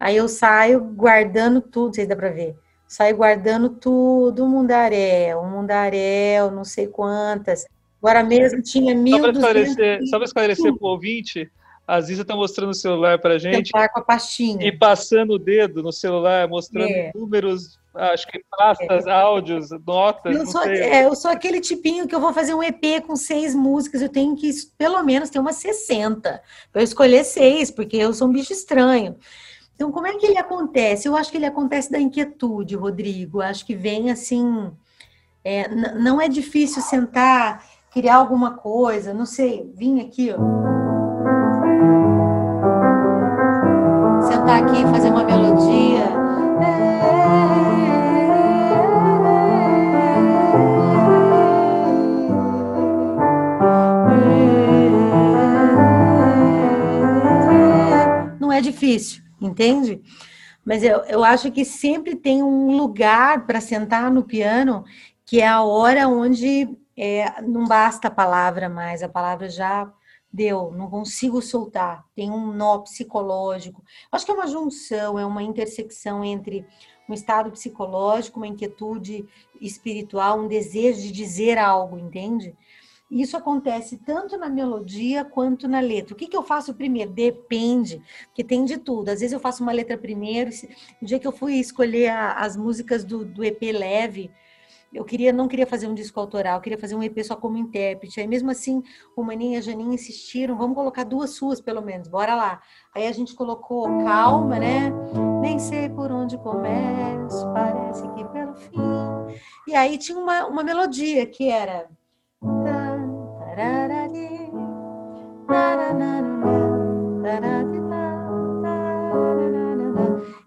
[0.00, 2.56] Aí eu saio guardando tudo, vocês dá para ver.
[2.86, 7.66] Saio guardando tudo, um mundaréu, um mundaréu, não sei quantas.
[8.00, 9.18] Agora mesmo tinha mil.
[9.18, 11.50] Só para esclarecer para o ouvinte,
[11.88, 13.70] a Ziza está mostrando o celular para a gente.
[13.70, 14.62] Tá com a pastinha.
[14.66, 17.10] E passando o dedo no celular, mostrando é.
[17.14, 19.10] números, acho que pastas, é.
[19.10, 20.36] áudios, notas.
[20.36, 23.54] Eu sou, é, eu sou aquele tipinho que eu vou fazer um EP com seis
[23.54, 26.42] músicas, eu tenho que pelo menos ter umas 60.
[26.70, 29.16] Para eu escolher seis, porque eu sou um bicho estranho.
[29.74, 31.08] Então, como é que ele acontece?
[31.08, 33.38] Eu acho que ele acontece da inquietude, Rodrigo.
[33.38, 34.70] Eu acho que vem assim.
[35.42, 40.87] É, não é difícil sentar, criar alguma coisa, não sei, vim aqui, ó.
[44.48, 46.08] Sentar aqui e fazer uma melodia.
[58.40, 60.00] Não é difícil, entende?
[60.64, 64.84] Mas eu, eu acho que sempre tem um lugar para sentar no piano
[65.26, 69.92] que é a hora onde é, não basta a palavra mais, a palavra já
[70.32, 73.82] deu, não consigo soltar, tem um nó psicológico.
[74.12, 76.66] Acho que é uma junção, é uma intersecção entre
[77.08, 79.26] um estado psicológico, uma inquietude
[79.60, 82.54] espiritual, um desejo de dizer algo, entende?
[83.10, 86.12] Isso acontece tanto na melodia quanto na letra.
[86.12, 87.10] O que, que eu faço primeiro?
[87.10, 89.08] Depende, porque tem de tudo.
[89.08, 90.50] Às vezes eu faço uma letra primeiro.
[91.00, 94.30] No dia que eu fui escolher a, as músicas do, do EP Leve,
[94.92, 98.20] eu queria não queria fazer um disco autoral, queria fazer um EP só como intérprete.
[98.20, 98.82] Aí mesmo assim,
[99.14, 102.62] o Maninha e a Janinha insistiram, vamos colocar duas suas pelo menos, bora lá.
[102.94, 104.92] Aí a gente colocou Calma, né?
[105.40, 108.78] Nem sei por onde começo, parece que pelo fim.
[109.66, 111.88] E aí tinha uma, uma melodia que era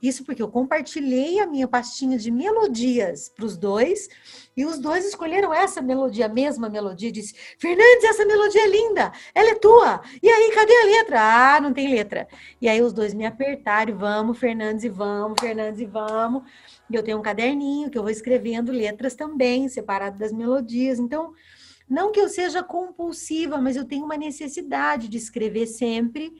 [0.01, 4.09] isso porque eu compartilhei a minha pastinha de melodias para os dois
[4.55, 7.11] e os dois escolheram essa melodia, a mesma melodia.
[7.11, 10.01] Disse: Fernandes, essa melodia é linda, ela é tua.
[10.21, 11.19] E aí, cadê a letra?
[11.21, 12.27] Ah, não tem letra.
[12.59, 16.43] E aí os dois me apertaram: vamos, Fernandes, e vamos, Fernandes, e vamos.
[16.89, 20.99] E eu tenho um caderninho que eu vou escrevendo letras também, separado das melodias.
[20.99, 21.33] Então,
[21.89, 26.33] não que eu seja compulsiva, mas eu tenho uma necessidade de escrever sempre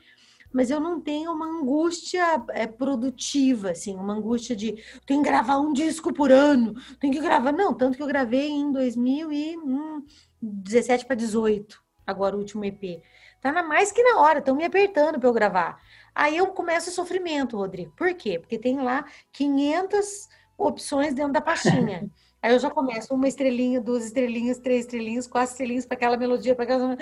[0.54, 5.60] mas eu não tenho uma angústia é, produtiva, assim, uma angústia de tem que gravar
[5.60, 7.52] um disco por ano, tem que gravar.
[7.52, 13.02] Não, tanto que eu gravei em 2017 para 18, agora o último EP.
[13.42, 15.82] Tá na mais que na hora, estão me apertando para eu gravar.
[16.14, 17.92] Aí eu começo o sofrimento, Rodrigo.
[17.96, 18.38] Por quê?
[18.38, 22.10] Porque tem lá 500 opções dentro da pastinha.
[22.42, 26.56] Aí eu já começo uma estrelinha, duas estrelinhas, três estrelinhas, quatro estrelinhas para aquela melodia,
[26.56, 26.98] para aquela.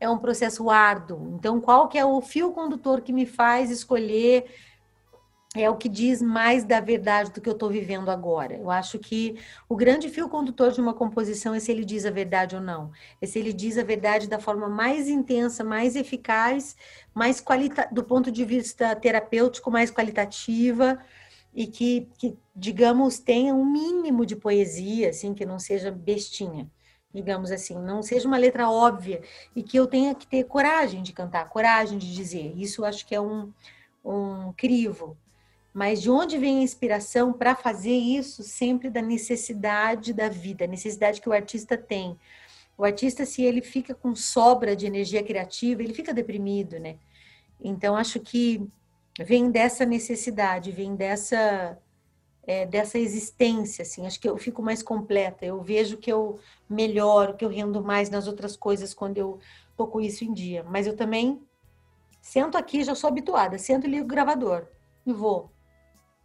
[0.00, 1.34] É um processo árduo.
[1.34, 4.46] Então, qual que é o fio condutor que me faz escolher?
[5.54, 8.54] É o que diz mais da verdade do que eu estou vivendo agora.
[8.54, 12.10] Eu acho que o grande fio condutor de uma composição é se ele diz a
[12.10, 12.90] verdade ou não.
[13.20, 16.76] É se ele diz a verdade da forma mais intensa, mais eficaz,
[17.14, 20.98] mais qualita do ponto de vista terapêutico, mais qualitativa
[21.54, 26.70] e que, que, digamos, tenha um mínimo de poesia, assim, que não seja bestinha,
[27.12, 29.22] digamos assim, não seja uma letra óbvia
[29.56, 32.52] e que eu tenha que ter coragem de cantar, coragem de dizer.
[32.56, 33.52] Isso acho que é um,
[34.04, 35.16] um crivo.
[35.72, 38.42] Mas de onde vem a inspiração para fazer isso?
[38.42, 42.18] Sempre da necessidade da vida, necessidade que o artista tem.
[42.76, 46.96] O artista, se ele fica com sobra de energia criativa, ele fica deprimido, né?
[47.60, 48.68] Então, acho que
[49.24, 51.78] vem dessa necessidade, vem dessa
[52.48, 57.36] é, dessa existência, assim, acho que eu fico mais completa, eu vejo que eu melhoro,
[57.36, 59.38] que eu rendo mais nas outras coisas quando eu
[59.76, 61.42] tô com isso em dia, mas eu também
[62.22, 64.66] sento aqui, já sou habituada, sento e ligo o gravador
[65.04, 65.52] e vou.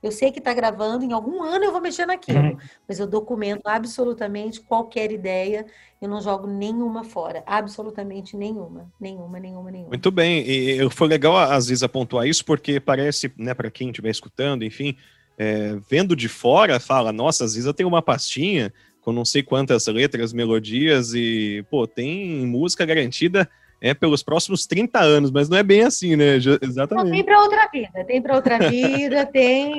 [0.04, 2.58] Eu sei que está gravando, em algum ano eu vou mexer naquilo, uhum.
[2.86, 5.66] mas eu documento absolutamente qualquer ideia,
[6.02, 9.90] eu não jogo nenhuma fora, absolutamente nenhuma, nenhuma, nenhuma, nenhuma.
[9.90, 14.10] Muito bem, e foi legal às vezes pontuar isso, porque parece, né, para quem estiver
[14.10, 14.98] escutando, enfim,
[15.38, 19.42] é, vendo de fora, fala, nossa, às vezes eu tenho uma pastinha com não sei
[19.42, 23.50] quantas letras, melodias, e, pô, tem música garantida
[23.84, 26.38] é pelos próximos 30 anos, mas não é bem assim, né?
[26.38, 27.06] Exatamente.
[27.06, 29.78] Não, tem para outra vida, tem para outra vida, tem.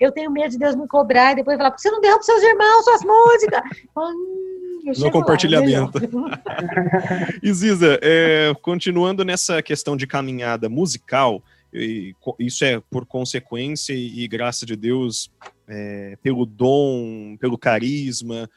[0.00, 2.84] Eu tenho medo de Deus me cobrar e depois falar, você não derruba seus irmãos,
[2.84, 3.60] suas músicas.
[3.94, 5.98] Hum, no compartilhamento.
[7.42, 14.24] e Ziza, é, continuando nessa questão de caminhada musical, e, isso é por consequência e,
[14.24, 15.30] e graças de Deus,
[15.68, 18.48] é, pelo dom, pelo carisma,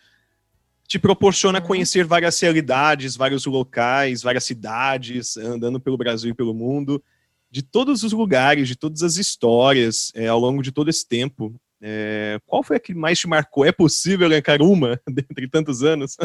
[0.87, 1.65] te proporciona uhum.
[1.65, 7.03] conhecer várias realidades, vários locais, várias cidades, andando pelo Brasil e pelo mundo,
[7.49, 11.55] de todos os lugares, de todas as histórias, é, ao longo de todo esse tempo.
[11.81, 13.65] É, qual foi a que mais te marcou?
[13.65, 16.17] É possível elencar uma dentre tantos anos?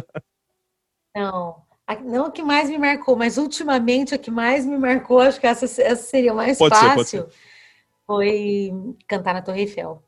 [1.15, 1.63] Não,
[2.05, 5.47] não a que mais me marcou, mas ultimamente a que mais me marcou, acho que
[5.47, 7.29] essa, essa seria mais pode fácil, ser, ser.
[8.07, 8.73] foi
[9.07, 10.03] cantar na Torre Eiffel.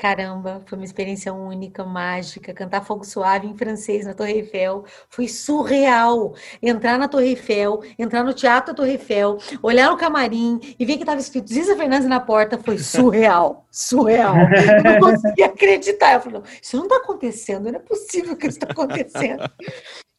[0.00, 2.54] Caramba, foi uma experiência única, mágica.
[2.54, 6.34] Cantar Fogo Suave em francês na Torre Eiffel foi surreal.
[6.62, 10.94] Entrar na Torre Eiffel, entrar no Teatro da Torre Eiffel, olhar no camarim e ver
[10.94, 13.66] que estava escrito Ziza Fernandes na porta foi surreal.
[13.70, 14.36] surreal.
[14.36, 16.14] Eu não conseguia acreditar.
[16.14, 19.50] Eu falei, não, isso não está acontecendo, não é possível que isso está acontecendo.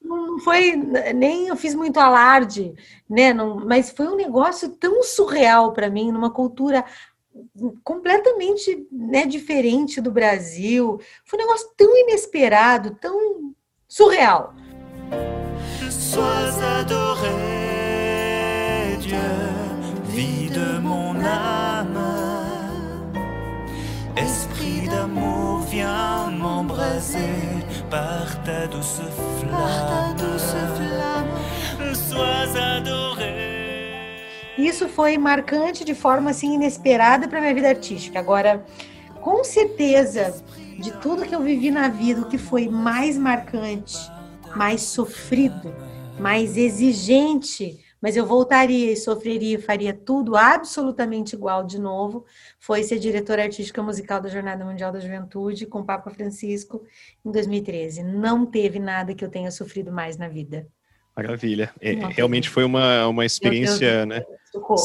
[0.04, 0.76] Não foi,
[1.16, 2.74] nem eu fiz muito alarde,
[3.10, 3.34] né?
[3.34, 6.84] Não, mas foi um negócio tão surreal para mim, numa cultura
[7.84, 11.00] completamente né, diferente do Brasil.
[11.26, 13.54] Foi um negócio tão inesperado, tão
[13.88, 14.54] surreal.
[15.90, 17.30] Sois adoré,
[19.00, 19.18] Dieu,
[20.06, 22.00] vie de mon âme.
[24.18, 29.02] Esprit d'amour, viens m'embraser par ta douce
[29.40, 30.31] flamme.
[34.62, 38.20] Isso foi marcante de forma assim inesperada para minha vida artística.
[38.20, 38.64] Agora,
[39.20, 40.44] com certeza,
[40.78, 43.98] de tudo que eu vivi na vida, o que foi mais marcante,
[44.56, 45.74] mais sofrido,
[46.20, 52.26] mais exigente, mas eu voltaria e sofreria faria tudo absolutamente igual de novo,
[52.60, 56.84] foi ser diretora artística musical da Jornada Mundial da Juventude com Papa Francisco
[57.26, 58.04] em 2013.
[58.04, 60.68] Não teve nada que eu tenha sofrido mais na vida.
[61.16, 61.72] Maravilha.
[61.80, 64.24] É, realmente foi uma, uma experiência né,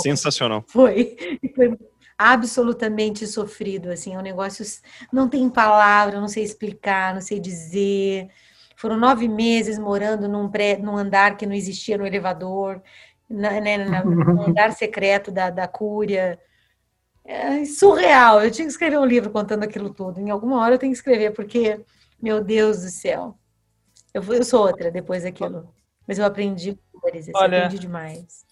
[0.03, 0.65] sensacional.
[0.69, 1.17] Foi.
[1.55, 1.77] Foi
[2.19, 3.91] absolutamente sofrido.
[3.91, 4.65] Assim, é um negócio.
[5.13, 8.29] Não tem palavra, não sei explicar, não sei dizer.
[8.77, 12.83] Foram nove meses morando num, pré, num andar que não existia no elevador,
[13.29, 16.39] na, né, no andar secreto da, da Cúria.
[17.25, 18.43] É surreal.
[18.43, 20.21] Eu tinha que escrever um livro contando aquilo tudo.
[20.21, 21.81] Em alguma hora eu tenho que escrever, porque,
[22.21, 23.37] meu Deus do céu.
[24.15, 25.76] Eu, eu sou outra depois daquilo.
[26.07, 28.47] Mas eu aprendi cores, Olha, aprendi demais.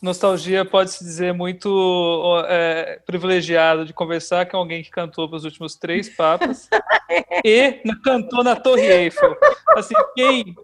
[0.00, 5.74] Nostalgia pode-se dizer muito é, privilegiado de conversar com alguém que cantou para os últimos
[5.74, 6.68] três papas
[7.44, 9.36] e cantou na Torre Eiffel.
[9.76, 10.54] Assim, quem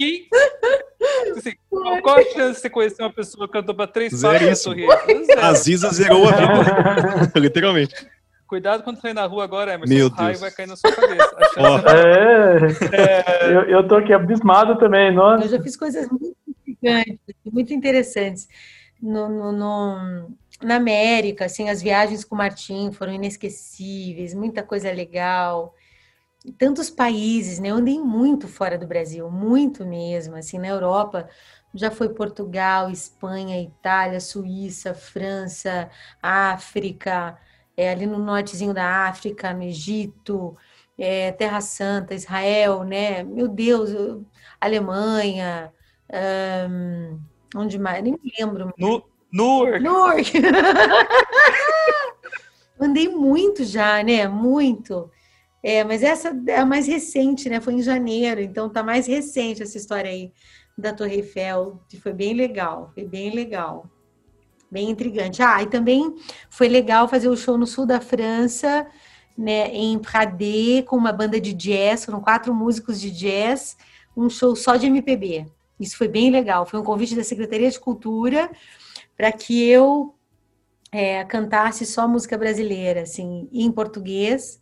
[0.00, 0.26] quem?
[1.36, 4.56] Assim, qual a chance de você conhecer uma pessoa que cantou para três papas na
[4.56, 5.44] Torre Eiffel?
[5.44, 7.32] A Ziza zerou a vida.
[7.38, 7.94] Literalmente.
[8.50, 9.94] Cuidado quando sair na rua agora, Emerson.
[9.94, 10.40] Meu o raio Deus.
[10.40, 11.36] vai cair na sua cabeça.
[11.56, 11.88] Oh.
[11.88, 15.14] É, é, eu, eu tô aqui abismado também.
[15.14, 15.44] Nossa.
[15.44, 16.36] Eu já fiz coisas muito
[16.66, 18.48] interessantes, muito interessantes.
[19.00, 24.90] No, no, no, na América, assim, as viagens com o Martim foram inesquecíveis, muita coisa
[24.90, 25.72] legal.
[26.58, 27.68] Tantos países, né?
[27.68, 30.34] Eu andei muito fora do Brasil, muito mesmo.
[30.34, 31.28] Assim, na Europa,
[31.72, 35.88] já foi Portugal, Espanha, Itália, Suíça, França,
[36.20, 37.38] África,
[37.76, 40.56] é, ali no nortezinho da África, no Egito,
[40.98, 43.22] é, Terra Santa, Israel, né?
[43.22, 44.24] Meu Deus, eu,
[44.60, 45.72] Alemanha,
[47.54, 48.02] onde mais?
[48.02, 48.72] Nem me lembro.
[48.78, 49.80] No, Newark.
[49.80, 50.32] Newark.
[52.80, 54.26] Andei muito já, né?
[54.26, 55.10] Muito.
[55.62, 57.60] É, mas essa é a mais recente, né?
[57.60, 60.32] Foi em janeiro, então tá mais recente essa história aí
[60.76, 63.88] da Torre Eiffel, que foi bem legal, foi bem legal
[64.70, 65.42] bem intrigante.
[65.42, 66.14] Ah, e também
[66.48, 68.86] foi legal fazer o show no sul da França,
[69.36, 73.76] né, em Pradé, com uma banda de jazz, foram quatro músicos de jazz,
[74.16, 75.46] um show só de MPB.
[75.78, 76.66] Isso foi bem legal.
[76.66, 78.50] Foi um convite da Secretaria de Cultura
[79.16, 80.14] para que eu
[80.92, 84.60] é, cantasse só música brasileira, assim, em português.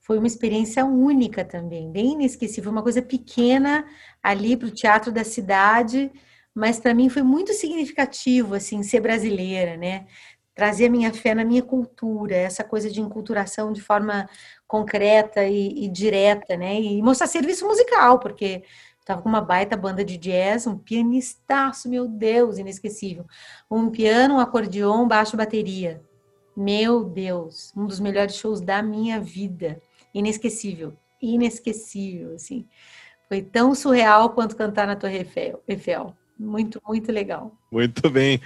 [0.00, 2.70] Foi uma experiência única também, bem inesquecível.
[2.70, 3.84] Uma coisa pequena
[4.22, 6.10] ali para o teatro da cidade
[6.54, 10.06] mas para mim foi muito significativo assim ser brasileira, né?
[10.54, 14.28] Trazer a minha fé na minha cultura, essa coisa de enculturação de forma
[14.66, 16.80] concreta e, e direta, né?
[16.80, 18.62] E mostrar serviço musical, porque
[19.00, 23.24] estava com uma baita banda de jazz, um pianistaço, meu Deus, inesquecível.
[23.70, 26.02] Um piano, um acordeon, baixo, bateria.
[26.54, 29.80] Meu Deus, um dos melhores shows da minha vida.
[30.14, 32.68] Inesquecível, inesquecível, assim.
[33.26, 35.62] Foi tão surreal quanto cantar na Torre Eiffel.
[35.66, 36.14] Eiffel.
[36.42, 37.56] Muito, muito legal.
[37.70, 38.40] Muito bem.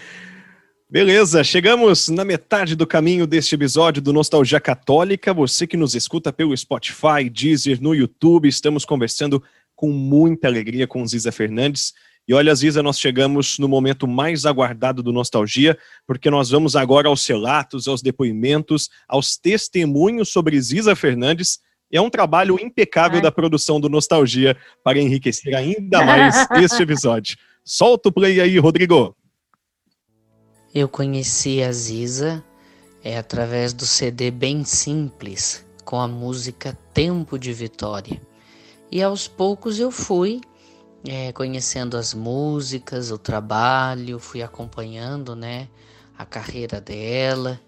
[0.89, 5.35] Beleza, chegamos na metade do caminho deste episódio do Nostalgia Católica.
[5.35, 9.43] Você que nos escuta pelo Spotify, Deezer, no YouTube, estamos conversando
[9.75, 11.93] com muita alegria com Ziza Fernandes.
[12.29, 15.77] E olha, Ziza, nós chegamos no momento mais aguardado do Nostalgia,
[16.07, 21.61] porque nós vamos agora aos relatos, aos depoimentos, aos testemunhos sobre Ziza Fernandes.
[21.91, 23.23] É um trabalho impecável Ai.
[23.23, 27.37] da produção do Nostalgia para enriquecer ainda mais este episódio.
[27.69, 29.13] Solta o play aí, Rodrigo.
[30.73, 32.45] Eu conheci a Ziza
[33.03, 38.23] é, através do CD Bem Simples, com a música Tempo de Vitória.
[38.89, 40.41] E aos poucos eu fui
[41.09, 45.67] é, conhecendo as músicas, o trabalho, fui acompanhando né,
[46.17, 47.61] a carreira dela,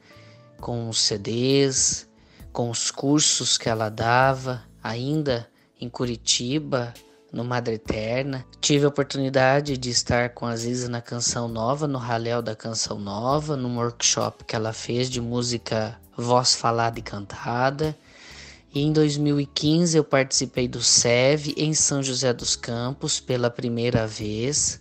[0.60, 2.08] com os CDs,
[2.52, 6.94] com os cursos que ela dava, ainda em Curitiba,
[7.32, 8.44] no Madre Eterna.
[8.60, 12.98] Tive a oportunidade de estar com a Ziza na Canção Nova, no Raléu da Canção
[12.98, 17.96] Nova, num workshop que ela fez de música voz falada e cantada.
[18.74, 24.80] E em 2015 eu participei do SEV em São José dos Campos pela primeira vez.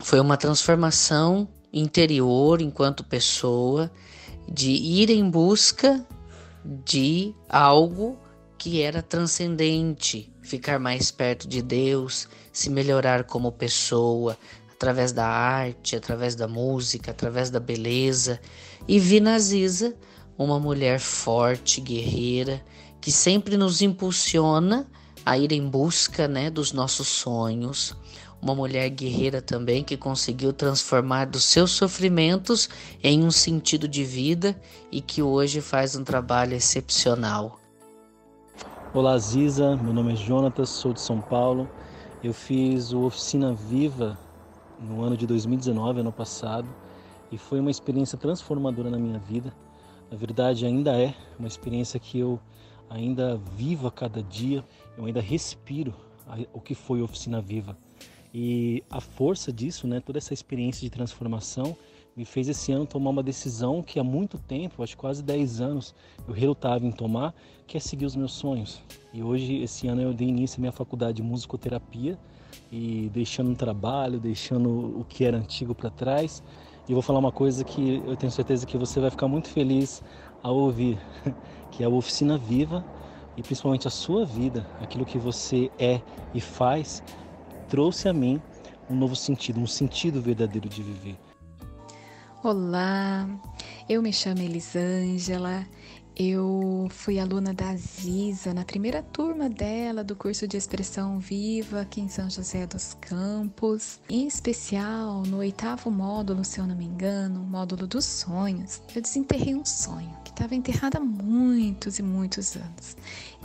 [0.00, 3.90] Foi uma transformação interior enquanto pessoa,
[4.48, 6.04] de ir em busca
[6.64, 8.18] de algo
[8.58, 14.36] que era transcendente, ficar mais perto de Deus, se melhorar como pessoa,
[14.72, 18.40] através da arte, através da música, através da beleza.
[18.88, 19.94] E vi na Ziza
[20.36, 22.60] uma mulher forte, guerreira,
[23.00, 24.88] que sempre nos impulsiona
[25.24, 27.94] a ir em busca né, dos nossos sonhos.
[28.42, 32.68] Uma mulher guerreira também que conseguiu transformar dos seus sofrimentos
[33.02, 37.59] em um sentido de vida e que hoje faz um trabalho excepcional.
[38.92, 41.70] Olá Ziza, meu nome é Jonatas, sou de São Paulo.
[42.24, 44.18] Eu fiz o Oficina Viva
[44.80, 46.66] no ano de 2019, ano passado,
[47.30, 49.54] e foi uma experiência transformadora na minha vida.
[50.10, 52.40] Na verdade, ainda é uma experiência que eu
[52.90, 54.64] ainda vivo a cada dia,
[54.98, 55.94] eu ainda respiro
[56.52, 57.78] o que foi Oficina Viva.
[58.34, 61.76] E a força disso, né, toda essa experiência de transformação,
[62.16, 65.94] me fez esse ano tomar uma decisão que há muito tempo, acho quase 10 anos,
[66.26, 67.34] eu relutava em tomar,
[67.66, 68.82] que é seguir os meus sonhos.
[69.12, 72.18] E hoje, esse ano, eu dei início à minha faculdade de musicoterapia
[72.70, 76.42] e deixando o trabalho, deixando o que era antigo para trás.
[76.88, 80.02] E vou falar uma coisa que eu tenho certeza que você vai ficar muito feliz
[80.42, 80.98] ao ouvir,
[81.70, 82.84] que é a oficina viva
[83.36, 86.00] e principalmente a sua vida, aquilo que você é
[86.34, 87.02] e faz,
[87.68, 88.42] trouxe a mim
[88.88, 91.29] um novo sentido, um sentido verdadeiro de viver.
[92.42, 93.28] Olá,
[93.86, 95.66] eu me chamo Elisângela,
[96.16, 102.00] eu fui aluna da Ziza na primeira turma dela do curso de expressão viva aqui
[102.00, 104.00] em São José dos Campos.
[104.08, 109.54] Em especial, no oitavo módulo, se eu não me engano, módulo dos sonhos, eu desenterrei
[109.54, 112.96] um sonho que estava enterrado há muitos e muitos anos.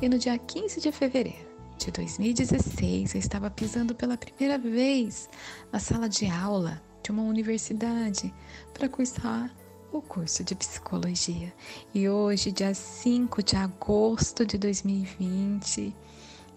[0.01, 1.45] E no dia 15 de fevereiro
[1.77, 5.29] de 2016, eu estava pisando pela primeira vez
[5.69, 8.33] na sala de aula de uma universidade
[8.73, 9.53] para cursar
[9.93, 11.53] o curso de psicologia.
[11.93, 15.95] E hoje, dia 5 de agosto de 2020,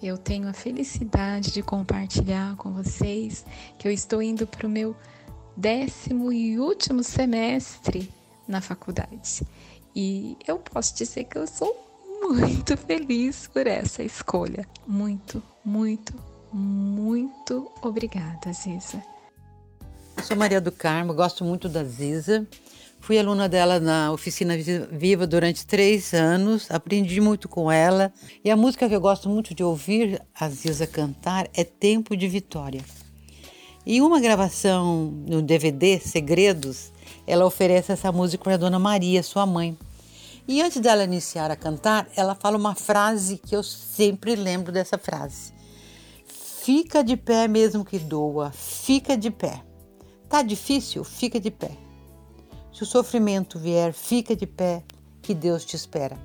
[0.02, 3.44] eu tenho a felicidade de compartilhar com vocês
[3.76, 4.96] que eu estou indo para o meu
[5.54, 8.10] décimo e último semestre
[8.46, 9.42] na faculdade.
[9.94, 11.76] E eu posso dizer que eu sou
[12.22, 14.66] muito feliz por essa escolha.
[14.86, 16.14] Muito, muito,
[16.50, 19.17] muito obrigada, Ziza.
[20.24, 22.46] Sou Maria do Carmo, gosto muito da Ziza.
[23.00, 24.54] Fui aluna dela na Oficina
[24.90, 28.12] Viva durante três anos, aprendi muito com ela.
[28.44, 32.28] E a música que eu gosto muito de ouvir a Ziza cantar é Tempo de
[32.28, 32.84] Vitória.
[33.86, 36.92] Em uma gravação no DVD Segredos,
[37.26, 39.78] ela oferece essa música para a Dona Maria, sua mãe.
[40.46, 44.98] E antes dela iniciar a cantar, ela fala uma frase que eu sempre lembro dessa
[44.98, 45.54] frase.
[46.26, 49.67] Fica de pé mesmo que doa, fica de pé.
[50.28, 51.02] Tá difícil?
[51.04, 51.70] Fica de pé.
[52.72, 54.84] Se o sofrimento vier, fica de pé,
[55.22, 56.16] que Deus te espera.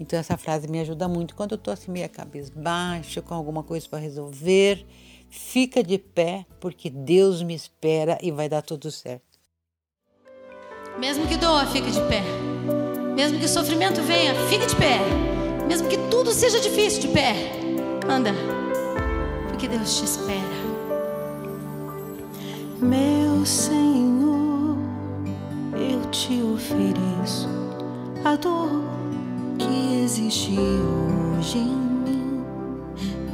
[0.00, 3.62] Então essa frase me ajuda muito quando eu tô assim meia cabeça baixa, com alguma
[3.62, 4.86] coisa para resolver.
[5.28, 9.38] Fica de pé, porque Deus me espera e vai dar tudo certo.
[10.98, 12.22] Mesmo que doa, fica de pé.
[13.14, 14.98] Mesmo que o sofrimento venha, fica de pé.
[15.66, 17.34] Mesmo que tudo seja difícil, de pé.
[18.08, 18.32] Anda,
[19.48, 20.55] porque Deus te espera.
[22.80, 24.76] Meu Senhor,
[25.72, 27.48] eu te ofereço
[28.22, 28.82] a dor
[29.58, 32.44] que existe hoje em mim,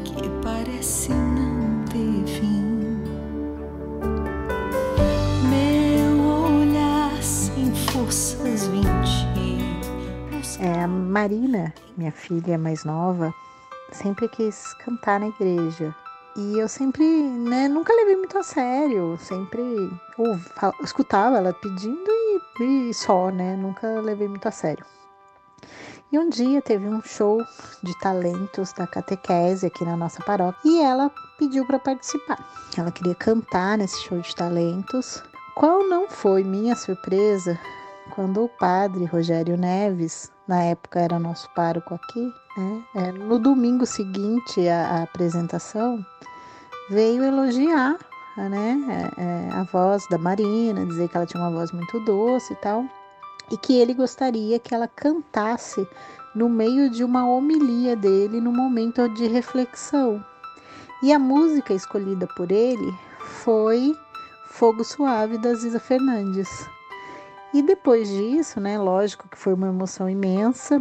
[0.04, 3.02] que parece não ter fim.
[5.50, 9.22] Meu olhar sem forças vinte.
[10.60, 13.34] É, a Marina, minha filha mais nova,
[13.90, 15.92] sempre quis cantar na igreja
[16.34, 19.62] e eu sempre, né, nunca levei muito a sério, sempre
[20.16, 20.38] ou,
[20.82, 24.84] escutava ela pedindo e, e só, né, nunca levei muito a sério.
[26.10, 27.42] E um dia teve um show
[27.82, 32.38] de talentos da catequese aqui na nossa paróquia e ela pediu para participar.
[32.76, 35.22] Ela queria cantar nesse show de talentos.
[35.54, 37.58] Qual não foi minha surpresa
[38.10, 43.86] quando o padre Rogério Neves, na época era nosso pároco aqui, né, é, no domingo
[43.86, 46.04] seguinte à, à apresentação,
[46.90, 47.96] veio elogiar
[48.36, 52.52] né, é, é, a voz da Marina, dizer que ela tinha uma voz muito doce
[52.52, 52.84] e tal
[53.52, 55.86] e que ele gostaria que ela cantasse
[56.34, 60.24] no meio de uma homilia dele no momento de reflexão.
[61.02, 62.94] E a música escolhida por ele
[63.42, 63.94] foi
[64.48, 66.48] Fogo Suave da Ziza Fernandes.
[67.54, 70.80] E depois disso, né, lógico que foi uma emoção imensa.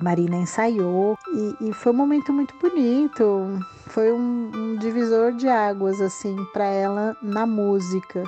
[0.00, 3.58] Marina ensaiou e, e foi um momento muito bonito.
[3.86, 8.22] Foi um, um divisor de águas assim para ela na música.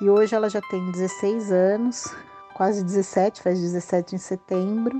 [0.00, 2.12] E hoje ela já tem 16 anos,
[2.54, 4.98] quase 17, faz 17 em setembro.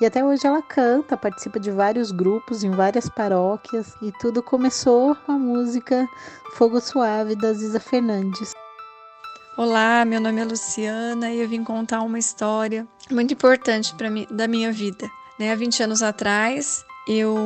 [0.00, 5.14] E até hoje ela canta, participa de vários grupos em várias paróquias e tudo começou
[5.14, 6.08] com a música
[6.54, 8.54] Fogo Suave da Ziza Fernandes.
[9.60, 14.26] Olá, meu nome é Luciana e eu vim contar uma história muito importante para mim
[14.30, 15.06] da minha vida.
[15.38, 17.36] Né, há 20 anos atrás, eu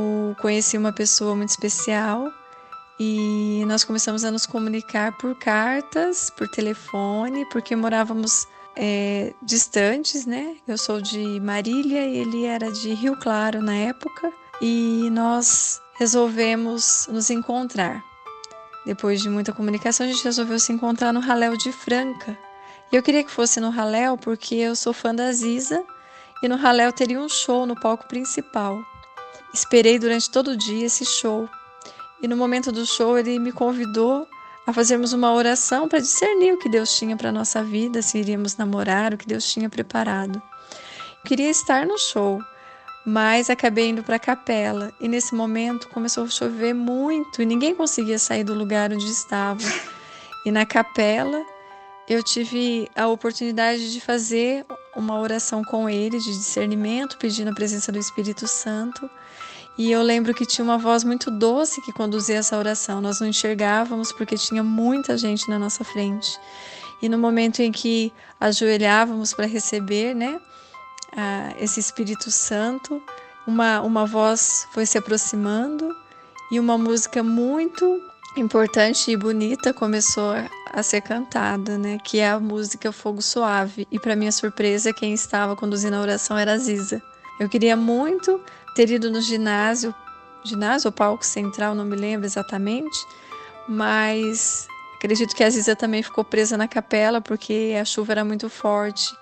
[0.41, 2.31] conheci uma pessoa muito especial
[3.01, 8.47] e nós começamos a nos comunicar por cartas, por telefone, porque morávamos
[8.77, 10.55] é, distantes, né?
[10.69, 17.09] Eu sou de Marília e ele era de Rio Claro na época, e nós resolvemos
[17.11, 18.14] nos encontrar.
[18.85, 22.37] Depois de muita comunicação, a gente resolveu se encontrar no Raléu de Franca.
[22.93, 25.83] E eu queria que fosse no Raléu porque eu sou fã da Ziza
[26.43, 28.79] e no Raléu teria um show no palco principal.
[29.53, 31.49] Esperei durante todo o dia esse show.
[32.23, 34.29] E no momento do show ele me convidou
[34.67, 38.57] a fazermos uma oração para discernir o que Deus tinha para nossa vida, se iríamos
[38.57, 40.41] namorar, o que Deus tinha preparado.
[41.25, 42.41] Queria estar no show,
[43.05, 47.75] mas acabei indo para a capela e nesse momento começou a chover muito e ninguém
[47.75, 49.63] conseguia sair do lugar onde estava.
[50.47, 51.45] E na capela
[52.09, 57.91] eu tive a oportunidade de fazer uma oração com ele de discernimento, pedindo a presença
[57.91, 59.09] do Espírito Santo.
[59.77, 63.01] E eu lembro que tinha uma voz muito doce que conduzia essa oração.
[63.01, 66.39] Nós não enxergávamos porque tinha muita gente na nossa frente.
[67.03, 70.41] E no momento em que ajoelhávamos para receber, né,
[71.59, 73.03] esse Espírito Santo,
[73.47, 75.95] uma, uma voz foi se aproximando
[76.51, 78.01] e uma música muito
[78.37, 80.35] importante e bonita começou
[80.73, 83.87] a ser cantada, né, que é a música Fogo Suave.
[83.91, 87.01] E para minha surpresa, quem estava conduzindo a oração era a Ziza.
[87.39, 88.41] Eu queria muito
[88.75, 89.95] ter ido no ginásio,
[90.45, 92.99] ginásio ou palco central, não me lembro exatamente,
[93.69, 98.49] mas acredito que a Ziza também ficou presa na capela porque a chuva era muito
[98.49, 99.15] forte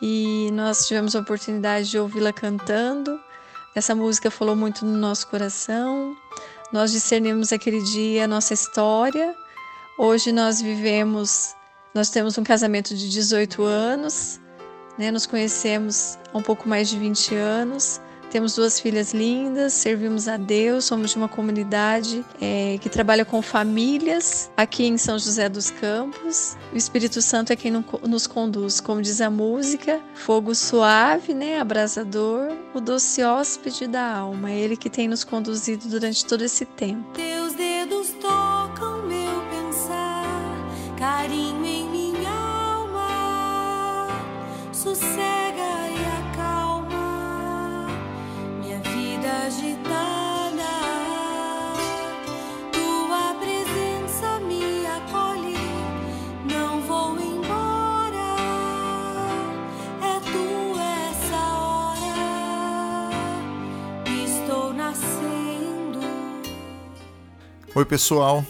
[0.00, 3.20] e nós tivemos a oportunidade de ouvi-la cantando.
[3.74, 6.16] Essa música falou muito no nosso coração.
[6.72, 9.34] Nós discernimos aquele dia a nossa história.
[9.98, 11.54] Hoje nós vivemos,
[11.94, 14.40] nós temos um casamento de 18 anos,
[14.96, 15.10] né?
[15.10, 18.00] Nos conhecemos há um pouco mais de 20 anos.
[18.30, 23.40] Temos duas filhas lindas, servimos a Deus, somos de uma comunidade é, que trabalha com
[23.40, 26.56] famílias aqui em São José dos Campos.
[26.72, 32.52] O Espírito Santo é quem nos conduz, como diz a música, fogo suave, né, abrasador,
[32.74, 34.50] o doce hóspede da alma.
[34.50, 37.10] É Ele que tem nos conduzido durante todo esse tempo.
[37.14, 38.10] Teus dedos
[67.74, 68.44] Oi, pessoal.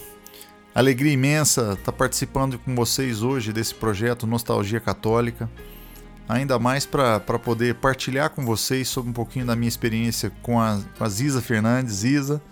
[0.75, 5.49] Alegria imensa estar participando com vocês hoje desse projeto Nostalgia Católica
[6.29, 10.79] ainda mais para poder partilhar com vocês sobre um pouquinho da minha experiência com a,
[10.97, 11.95] com a Ziza Fernandes.
[11.95, 12.43] Ziza,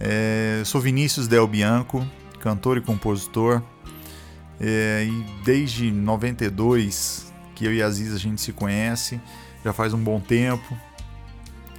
[0.00, 2.06] é, sou Vinícius Del Bianco,
[2.40, 3.62] cantor e compositor,
[4.58, 9.20] é, e desde 92 que eu e a Ziza a gente se conhece,
[9.62, 10.76] já faz um bom tempo.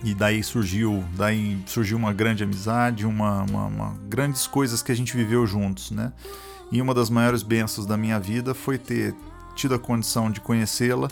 [0.04, 4.96] E daí surgiu, daí surgiu uma grande amizade, uma, uma, uma grandes coisas que a
[4.96, 6.12] gente viveu juntos, né?
[6.70, 9.16] E uma das maiores bênçãos da minha vida foi ter
[9.56, 11.10] tido a condição de conhecê-la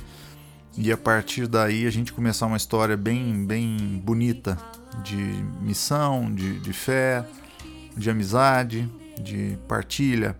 [0.78, 4.58] e a partir daí a gente começar uma história bem, bem bonita
[5.04, 5.16] de
[5.62, 7.26] missão, de, de fé,
[7.96, 8.90] de amizade,
[9.20, 10.38] de partilha.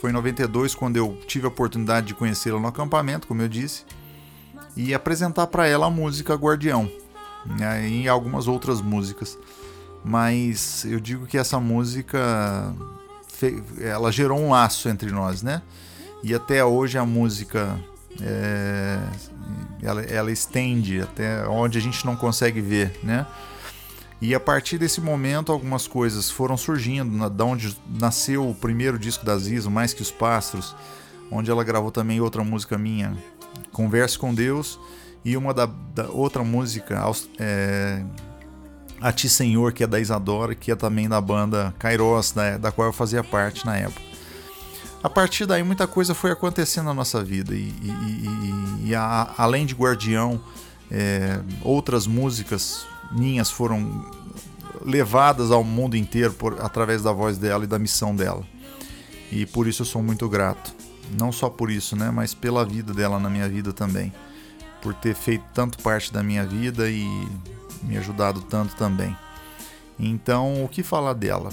[0.00, 3.84] Foi em 92 quando eu tive a oportunidade de conhecê-la no acampamento, como eu disse,
[4.76, 6.90] e apresentar para ela a música Guardião
[7.44, 9.38] né, e algumas outras músicas.
[10.04, 12.74] Mas eu digo que essa música
[13.80, 15.62] ela gerou um laço entre nós, né?
[16.22, 17.78] E até hoje a música
[18.20, 18.98] é,
[19.82, 23.26] ela, ela estende até onde a gente não consegue ver, né?
[24.20, 28.98] E a partir desse momento, algumas coisas foram surgindo, na, da onde nasceu o primeiro
[28.98, 30.76] disco da Zizo, Mais Que os Pássaros,
[31.30, 33.16] onde ela gravou também outra música minha,
[33.72, 34.78] Converse com Deus,
[35.24, 37.00] e uma da, da outra música,
[37.38, 38.04] é,
[39.00, 42.70] A Ti Senhor, que é da Isadora, que é também da banda Kairos, da, da
[42.70, 44.09] qual eu fazia parte na época.
[45.02, 49.32] A partir daí, muita coisa foi acontecendo na nossa vida, e, e, e, e a,
[49.38, 50.40] além de Guardião,
[50.90, 54.04] é, outras músicas minhas foram
[54.84, 58.44] levadas ao mundo inteiro por, através da voz dela e da missão dela.
[59.32, 60.74] E por isso eu sou muito grato.
[61.18, 64.12] Não só por isso, né, mas pela vida dela na minha vida também.
[64.82, 67.06] Por ter feito tanto parte da minha vida e
[67.82, 69.16] me ajudado tanto também.
[69.98, 71.50] Então, o que falar dela?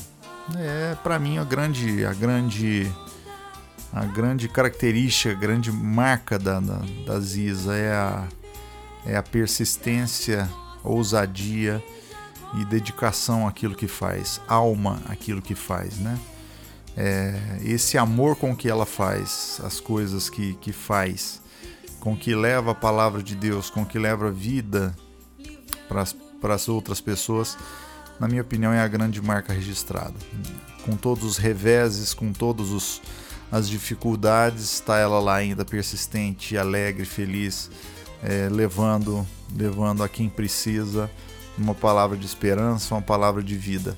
[0.55, 2.89] É para mim a grande a grande
[3.91, 8.27] a grande característica, a grande marca da, da, da Ziza é a,
[9.05, 10.49] é a persistência
[10.83, 11.83] ousadia
[12.55, 16.17] e dedicação àquilo que faz, alma àquilo que faz, né?
[16.95, 21.39] É, esse amor com que ela faz as coisas que, que faz,
[21.99, 24.95] com que leva a palavra de Deus, com que leva vida
[25.87, 27.55] para as outras pessoas,
[28.19, 30.15] na minha opinião, é a grande marca registrada.
[30.83, 32.71] Com todos os reveses, com todas
[33.51, 37.69] as dificuldades, está ela lá ainda persistente, alegre, feliz,
[38.21, 39.25] é, levando,
[39.55, 41.09] levando a quem precisa
[41.57, 43.97] uma palavra de esperança, uma palavra de vida.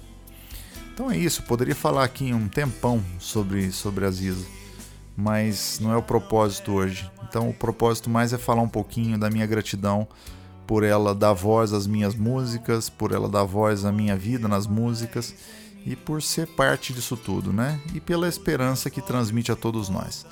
[0.93, 4.45] Então é isso, poderia falar aqui um tempão sobre, sobre a Ziza,
[5.15, 7.09] mas não é o propósito hoje.
[7.27, 10.07] Então o propósito mais é falar um pouquinho da minha gratidão
[10.67, 14.67] por ela dar voz às minhas músicas, por ela dar voz à minha vida nas
[14.67, 15.33] músicas
[15.85, 17.79] e por ser parte disso tudo, né?
[17.93, 20.25] E pela esperança que transmite a todos nós.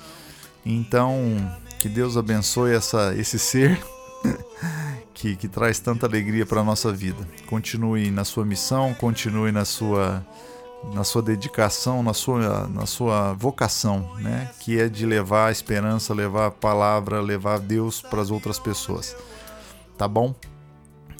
[0.64, 1.36] Então,
[1.78, 3.80] que Deus abençoe essa, esse ser
[5.14, 7.26] que, que traz tanta alegria para a nossa vida.
[7.46, 10.24] Continue na sua missão, continue na sua,
[10.92, 14.50] na sua dedicação, na sua, na sua vocação, né?
[14.60, 19.16] que é de levar a esperança, levar a palavra, levar Deus para as outras pessoas.
[19.96, 20.34] Tá bom?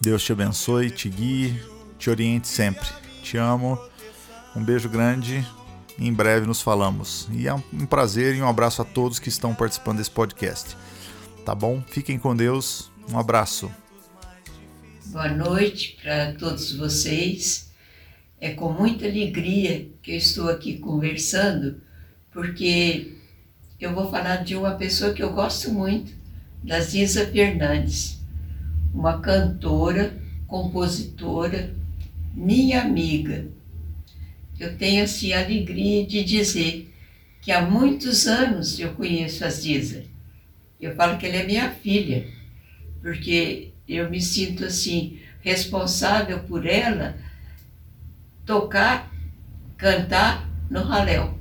[0.00, 1.60] Deus te abençoe, te guie,
[1.98, 2.86] te oriente sempre.
[3.22, 3.78] Te amo.
[4.58, 5.46] Um beijo grande
[6.00, 7.28] em breve nos falamos.
[7.32, 10.76] E é um prazer e um abraço a todos que estão participando desse podcast.
[11.44, 11.80] Tá bom?
[11.86, 12.90] Fiquem com Deus.
[13.08, 13.70] Um abraço.
[15.06, 17.70] Boa noite para todos vocês.
[18.40, 21.80] É com muita alegria que eu estou aqui conversando,
[22.32, 23.16] porque
[23.78, 26.12] eu vou falar de uma pessoa que eu gosto muito,
[26.64, 28.20] da Ziza Fernandes,
[28.92, 31.72] uma cantora, compositora,
[32.34, 33.56] minha amiga
[34.58, 36.92] eu tenho assim a alegria de dizer
[37.40, 40.04] que há muitos anos eu conheço a Ziza.
[40.80, 42.26] Eu falo que ela é minha filha,
[43.00, 47.16] porque eu me sinto assim responsável por ela
[48.44, 49.12] tocar,
[49.76, 51.38] cantar no Raléu.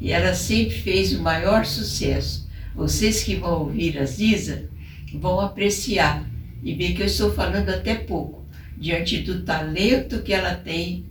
[0.00, 2.48] E ela sempre fez o maior sucesso.
[2.74, 4.68] Vocês que vão ouvir a Ziza
[5.14, 6.24] vão apreciar
[6.62, 8.46] e ver que eu estou falando até pouco,
[8.76, 11.09] diante do talento que ela tem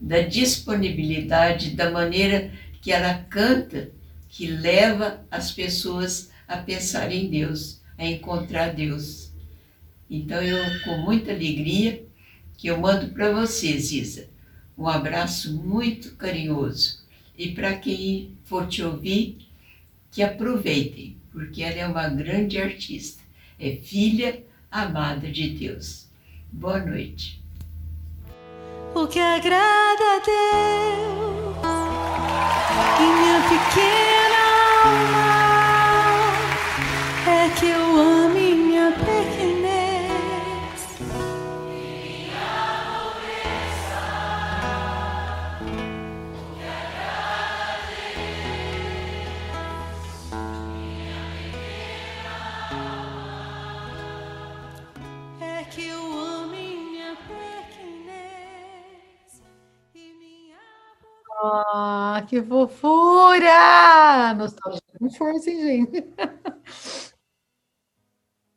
[0.00, 3.90] da disponibilidade, da maneira que ela canta,
[4.28, 9.32] que leva as pessoas a pensar em Deus, a encontrar Deus.
[10.08, 12.04] Então eu, com muita alegria,
[12.56, 14.28] que eu mando para vocês, Isa,
[14.76, 17.00] um abraço muito carinhoso.
[17.36, 19.38] E para quem for te ouvir,
[20.10, 23.22] que aproveitem, porque ela é uma grande artista,
[23.58, 26.08] é filha amada de Deus.
[26.50, 27.38] Boa noite
[28.94, 31.56] o que agrada a Deus.
[33.00, 34.07] Em minha pequena
[65.24, 66.06] hein, gente?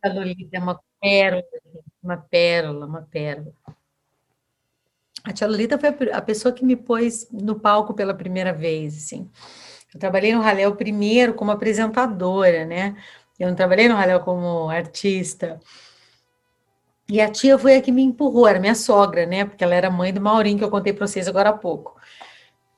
[0.04, 1.44] A Lolita é uma pérola,
[2.02, 3.54] uma pérola, uma pérola.
[5.24, 9.30] A tia Lolita foi a pessoa que me pôs no palco pela primeira vez, assim.
[9.94, 12.96] Eu trabalhei no Raléu primeiro como apresentadora, né?
[13.40, 15.60] Eu não trabalhei no Raléu como artista.
[17.08, 19.46] E a tia foi a que me empurrou, era minha sogra, né?
[19.46, 22.00] Porque ela era mãe do Maurinho, que eu contei para vocês agora há pouco.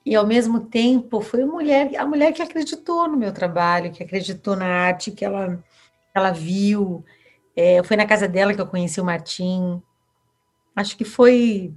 [0.05, 4.03] E ao mesmo tempo foi a mulher, a mulher que acreditou no meu trabalho, que
[4.03, 5.63] acreditou na arte que ela,
[6.13, 7.05] ela viu.
[7.55, 9.81] É, foi na casa dela que eu conheci o Martim.
[10.75, 11.73] Acho que foi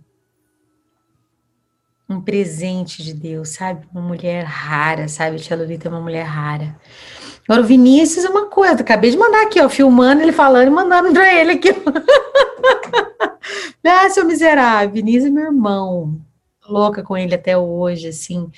[2.08, 3.86] um presente de Deus, sabe?
[3.92, 5.38] Uma mulher rara, sabe?
[5.38, 6.78] Tia Lolita é uma mulher rara.
[7.48, 10.70] Agora, o Vinícius é uma coisa, acabei de mandar aqui, ó, filmando ele falando e
[10.70, 11.68] mandando para ele aqui.
[13.86, 16.20] ah, seu miserável, Vinícius é meu irmão,
[16.68, 18.50] louca com ele até hoje, assim.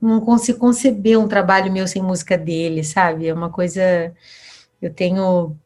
[0.00, 3.26] Não consigo conceber um trabalho meu sem música dele, sabe?
[3.28, 4.12] É uma coisa.
[4.80, 5.56] Eu tenho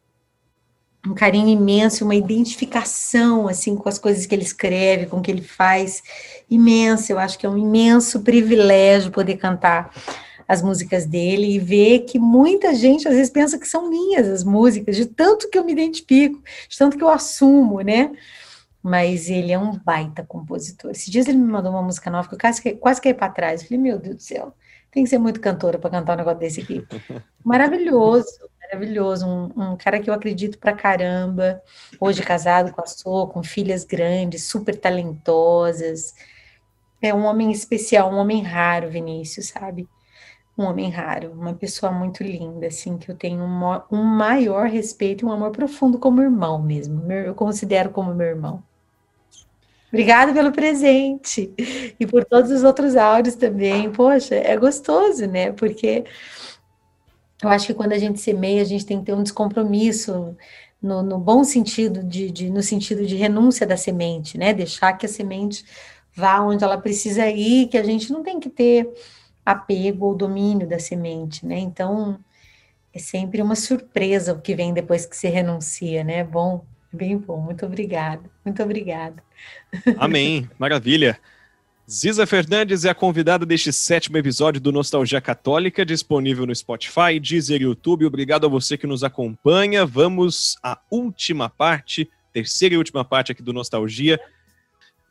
[1.07, 5.30] um carinho imenso, uma identificação assim com as coisas que ele escreve, com o que
[5.30, 6.03] ele faz,
[6.49, 7.12] imenso.
[7.12, 9.91] Eu acho que é um imenso privilégio poder cantar
[10.47, 14.43] as músicas dele e ver que muita gente às vezes pensa que são minhas as
[14.43, 18.11] músicas, de tanto que eu me identifico, de tanto que eu assumo, né?
[18.83, 20.91] Mas ele é um baita compositor.
[20.91, 23.61] Esses dias ele me mandou uma música nova que eu quase, quase caí para trás.
[23.61, 24.55] Eu falei, meu Deus do céu,
[24.91, 26.87] tem que ser muito cantora para cantar um negócio desse aqui.
[27.45, 29.26] Maravilhoso, maravilhoso.
[29.26, 31.62] Um, um, cara que eu acredito pra caramba.
[32.01, 36.14] Hoje casado com a Sô, com filhas grandes, super talentosas.
[37.03, 39.89] É um homem especial, um homem raro, Vinícius, sabe?
[40.57, 45.24] Um homem raro, uma pessoa muito linda, assim, que eu tenho um, um maior respeito
[45.24, 47.11] e um amor profundo como irmão mesmo.
[47.11, 48.62] Eu considero como meu irmão.
[49.93, 51.53] Obrigada pelo presente
[51.99, 53.91] e por todos os outros áudios também.
[53.91, 55.51] Poxa, é gostoso, né?
[55.51, 56.05] Porque
[57.43, 60.36] eu acho que quando a gente semeia, a gente tem que ter um descompromisso
[60.80, 64.55] no, no bom sentido, de, de, no sentido de renúncia da semente, né?
[64.55, 65.64] Deixar que a semente
[66.14, 68.88] vá onde ela precisa ir, que a gente não tem que ter
[69.45, 71.59] apego ou domínio da semente, né?
[71.59, 72.18] Então,
[72.93, 76.22] é sempre uma surpresa o que vem depois que se renuncia, né?
[76.22, 77.41] Bom, bem bom.
[77.41, 78.22] Muito obrigada.
[78.45, 79.22] Muito obrigada.
[79.99, 80.49] Amém.
[80.59, 81.18] Maravilha.
[81.91, 87.61] Ziza Fernandes é a convidada deste sétimo episódio do Nostalgia Católica, disponível no Spotify, Deezer
[87.61, 88.07] e YouTube.
[88.07, 89.84] Obrigado a você que nos acompanha.
[89.84, 94.20] Vamos à última parte, terceira e última parte aqui do Nostalgia.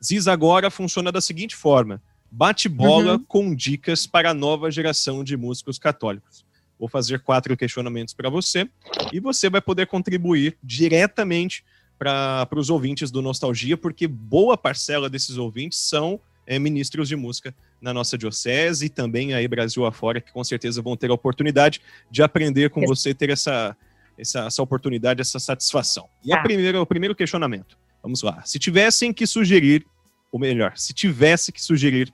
[0.02, 2.02] Ziza agora funciona da seguinte forma:
[2.32, 3.26] bate bola uhum.
[3.28, 6.46] com dicas para a nova geração de músicos católicos.
[6.80, 8.70] Vou fazer quatro questionamentos para você
[9.12, 11.64] e você vai poder contribuir diretamente
[11.98, 17.54] para os ouvintes do Nostalgia, porque boa parcela desses ouvintes são é, ministros de música
[17.82, 21.82] na nossa diocese e também aí Brasil afora, que com certeza vão ter a oportunidade
[22.10, 23.76] de aprender com você, ter essa,
[24.18, 26.08] essa, essa oportunidade, essa satisfação.
[26.24, 26.44] E a tá.
[26.44, 28.42] primeira, o primeiro questionamento, vamos lá.
[28.46, 29.86] Se tivessem que sugerir,
[30.32, 32.14] ou melhor, se tivesse que sugerir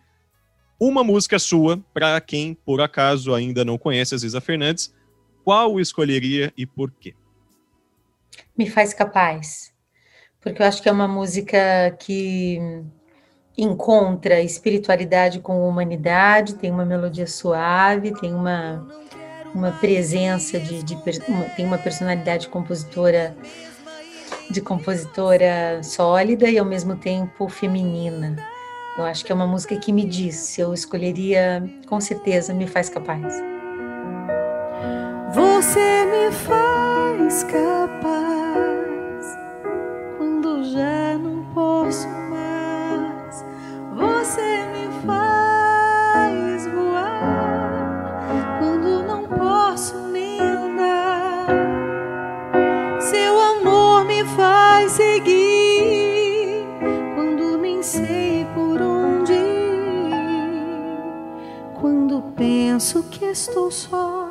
[0.80, 4.94] uma música sua para quem, por acaso, ainda não conhece a Ziza Fernandes,
[5.44, 7.14] qual escolheria e por quê?
[8.58, 9.74] Me faz capaz.
[10.42, 12.60] Porque eu acho que é uma música que
[13.58, 18.86] encontra espiritualidade com humanidade, tem uma melodia suave, tem uma,
[19.54, 20.96] uma presença de, de
[21.28, 23.36] uma, tem uma personalidade compositora
[24.50, 28.36] de compositora sólida e ao mesmo tempo feminina.
[28.98, 32.90] Eu acho que é uma música que me diz, eu escolheria com certeza me faz
[32.90, 33.34] capaz.
[35.34, 38.26] Você me faz capaz
[40.18, 42.08] quando já não posso
[43.96, 44.75] você me
[62.76, 64.30] penso que estou só,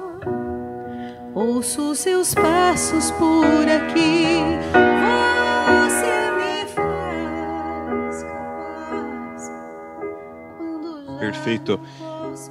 [1.34, 4.36] ouço seus passos por aqui.
[11.18, 11.80] Perfeito.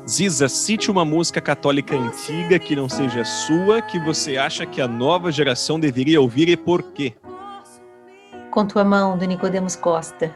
[0.09, 4.87] Ziza, cite uma música católica antiga que não seja sua, que você acha que a
[4.87, 7.13] nova geração deveria ouvir e por quê?
[8.49, 10.33] Com tua mão, do Nicodemos Costa.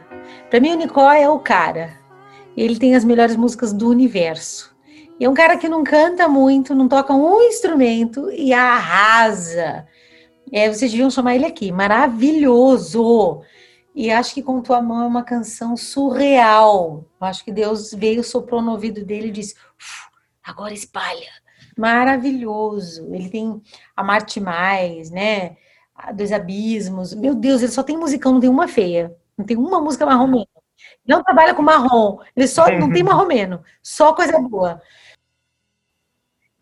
[0.48, 1.98] Para mim, o Nicó é o cara.
[2.56, 4.77] Ele tem as melhores músicas do universo.
[5.18, 9.86] E é um cara que não canta muito, não toca um instrumento e arrasa.
[10.52, 11.72] É, vocês deviam chamar ele aqui.
[11.72, 13.42] Maravilhoso!
[13.94, 17.04] E acho que Com Tua Mão é uma canção surreal.
[17.20, 19.56] Acho que Deus veio, soprou no ouvido dele e disse:
[20.42, 21.32] agora espalha.
[21.76, 23.12] Maravilhoso.
[23.12, 23.60] Ele tem
[23.96, 25.56] a Marte Mais, né?
[26.14, 27.12] Dois Abismos.
[27.14, 29.16] Meu Deus, ele só tem musicão, não tem uma feia.
[29.36, 30.46] Não tem uma música marromeno.
[31.06, 32.18] Não trabalha com marrom.
[32.36, 33.62] Ele só não tem marromeno.
[33.82, 34.80] Só coisa boa.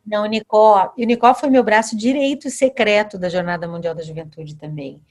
[0.06, 0.92] Não, o Nicó.
[0.96, 5.02] E o Nicó foi meu braço direito secreto da Jornada Mundial da Juventude também.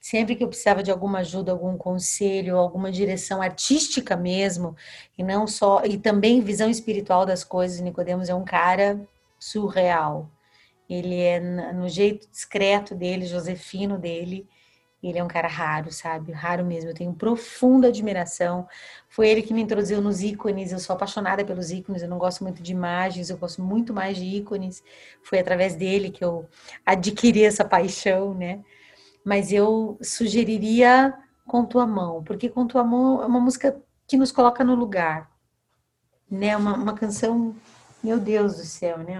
[0.00, 4.76] Sempre que eu precisava de alguma ajuda, algum conselho, alguma direção artística mesmo,
[5.18, 9.00] e não só, e também visão espiritual das coisas, Nicodemos é um cara
[9.38, 10.30] surreal.
[10.88, 11.40] Ele é
[11.72, 14.48] no jeito discreto dele, josefino dele,
[15.02, 16.32] ele é um cara raro, sabe?
[16.32, 16.90] Raro mesmo.
[16.90, 18.66] Eu tenho profunda admiração.
[19.08, 20.72] Foi ele que me introduziu nos ícones.
[20.72, 22.02] Eu sou apaixonada pelos ícones.
[22.02, 24.82] Eu não gosto muito de imagens, eu gosto muito mais de ícones.
[25.22, 26.48] Foi através dele que eu
[26.84, 28.60] adquiri essa paixão, né?
[29.24, 31.14] Mas eu sugeriria
[31.46, 35.30] Com Tua Mão, porque Com Tua Mão é uma música que nos coloca no lugar,
[36.30, 36.56] né?
[36.56, 37.54] Uma, uma canção,
[38.02, 39.18] meu Deus do céu, né?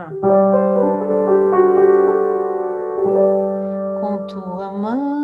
[4.00, 5.17] Com Tua Mão,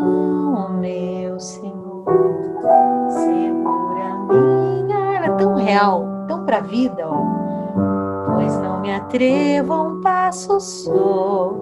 [3.10, 5.16] segura minha.
[5.16, 8.34] Ela é tão real, tão pra vida, ó.
[8.34, 11.54] Pois não me atrevo a um passo só,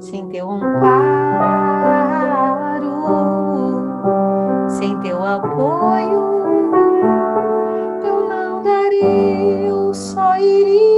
[0.00, 1.76] sem teu amparo
[4.68, 6.20] sem teu apoio,
[8.04, 10.95] eu não daria, eu só iria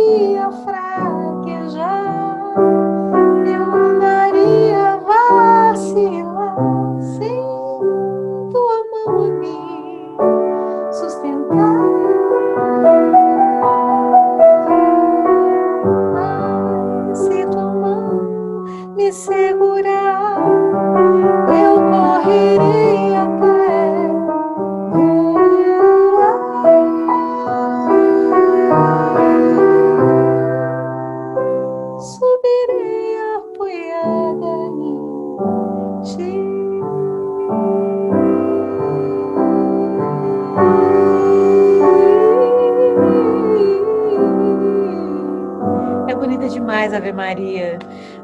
[46.89, 47.79] demais, Ave Maria.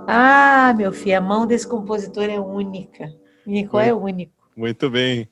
[0.07, 3.13] Ah, meu filho, a mão desse compositor é única.
[3.47, 4.33] Nico é único.
[4.57, 5.29] Muito bem.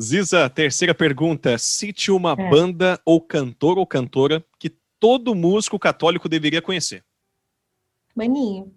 [0.00, 1.58] Ziza, terceira pergunta.
[1.58, 2.50] Cite uma É.
[2.50, 4.70] banda ou cantor ou cantora que
[5.00, 7.04] todo músico católico deveria conhecer.
[8.14, 8.72] Maninho.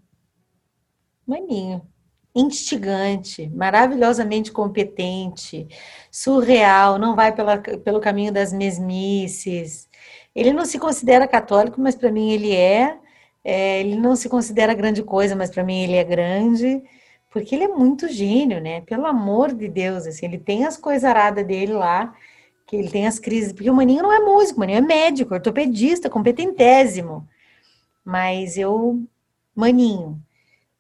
[1.26, 1.88] Maninho.
[2.34, 5.68] Instigante, maravilhosamente competente,
[6.10, 9.90] surreal, não vai pela, pelo caminho das mesmices.
[10.36, 12.98] Ele não se considera católico, mas para mim ele é.
[13.44, 16.82] É, Ele não se considera grande coisa, mas para mim ele é grande,
[17.30, 18.82] porque ele é muito gênio, né?
[18.82, 22.14] Pelo amor de Deus, assim, ele tem as coisas aradas dele lá,
[22.68, 25.34] que ele tem as crises, porque o Maninho não é músico, o Maninho é médico,
[25.34, 27.28] ortopedista, competentésimo.
[28.06, 29.02] Mas eu,
[29.56, 30.22] Maninho.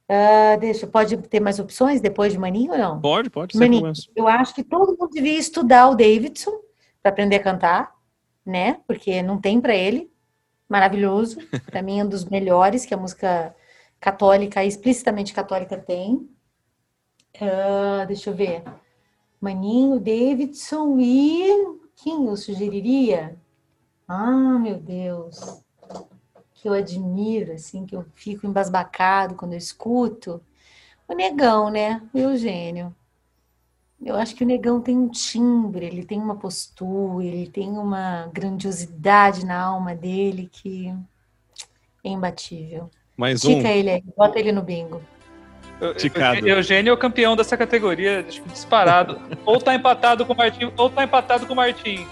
[0.07, 2.99] Ah, deixa, pode ter mais opções depois de Maninho ou não?
[2.99, 6.52] Pode, pode, Maninho, eu acho que todo mundo devia estudar o Davidson
[7.02, 7.95] para aprender a cantar,
[8.45, 8.80] né?
[8.88, 10.11] Porque não tem para ele.
[10.68, 11.38] Maravilhoso.
[11.65, 13.55] Para mim, é um dos melhores que a música
[13.99, 16.30] católica, explicitamente católica, tem.
[17.39, 18.63] Ah, deixa eu ver.
[19.39, 21.49] Maninho, Davidson e
[21.95, 23.38] quem eu sugeriria?
[24.07, 25.63] Ah, meu Deus.
[26.53, 30.41] Que eu admiro, assim, que eu fico embasbacado quando eu escuto.
[31.07, 32.01] O Negão, né?
[32.13, 32.95] O Eugênio.
[34.03, 38.30] Eu acho que o Negão tem um timbre, ele tem uma postura, ele tem uma
[38.34, 40.91] grandiosidade na alma dele que
[42.03, 42.90] é imbatível.
[43.15, 43.56] Mais um.
[43.56, 45.02] Tica ele aí, bota ele no bingo.
[45.98, 46.48] Ticado.
[46.48, 49.19] Eugênio é o campeão dessa categoria, acho que disparado.
[49.45, 52.06] ou tá empatado com o Martim, ou tá empatado com o Martim.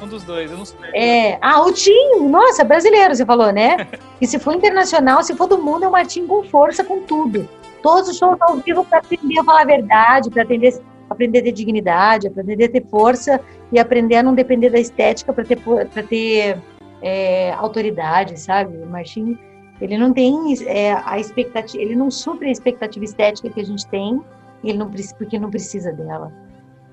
[0.00, 0.78] Um dos dois, eu não sei.
[0.92, 3.88] É, ah, o Tim, nossa, brasileiro, você falou, né?
[4.20, 7.48] E se for internacional, se for do mundo, é o Martim com força, com tudo.
[7.82, 10.80] Todos os shows ao vivo para aprender a falar a verdade, para aprender,
[11.12, 13.40] aprender a ter dignidade, aprender a ter força
[13.70, 16.58] e aprender a não depender da estética para ter, para ter
[17.00, 18.76] é, autoridade, sabe?
[18.76, 19.38] O Martim,
[19.80, 20.34] ele não tem
[20.66, 24.20] é, a expectativa, ele não supre a expectativa estética que a gente tem,
[24.64, 26.32] ele não porque não precisa dela.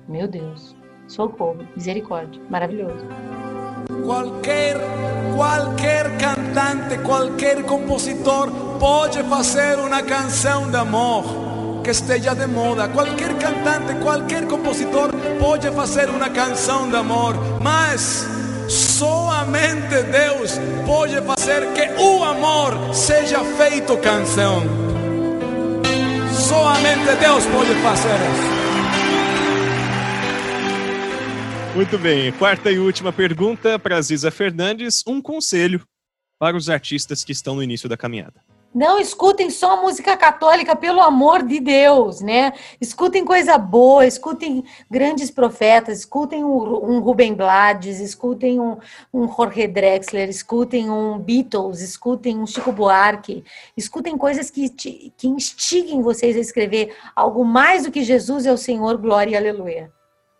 [0.08, 0.76] Meu Deus,
[1.06, 3.06] socorro, misericórdia, maravilhoso.
[4.04, 4.76] Qualquer,
[5.36, 11.49] qualquer cantante, qualquer compositor pode fazer uma canção de amor
[11.82, 12.88] que esteja de moda.
[12.88, 18.26] Qualquer cantante, qualquer compositor pode fazer uma canção de amor, mas
[18.68, 24.62] somente Deus pode fazer que o amor seja feito canção.
[26.32, 28.60] Somente Deus pode fazer isso.
[31.74, 32.32] Muito bem.
[32.32, 35.04] Quarta e última pergunta para Ziza Fernandes.
[35.06, 35.80] Um conselho
[36.38, 38.40] para os artistas que estão no início da caminhada.
[38.72, 42.52] Não escutem só música católica, pelo amor de Deus, né?
[42.80, 48.78] Escutem coisa boa, escutem grandes profetas, escutem um, um Blades, escutem um,
[49.12, 53.44] um Jorge Drexler, escutem um Beatles, escutem um Chico Buarque,
[53.76, 58.52] escutem coisas que, te, que instiguem vocês a escrever algo mais do que Jesus é
[58.52, 59.90] o Senhor, glória e aleluia.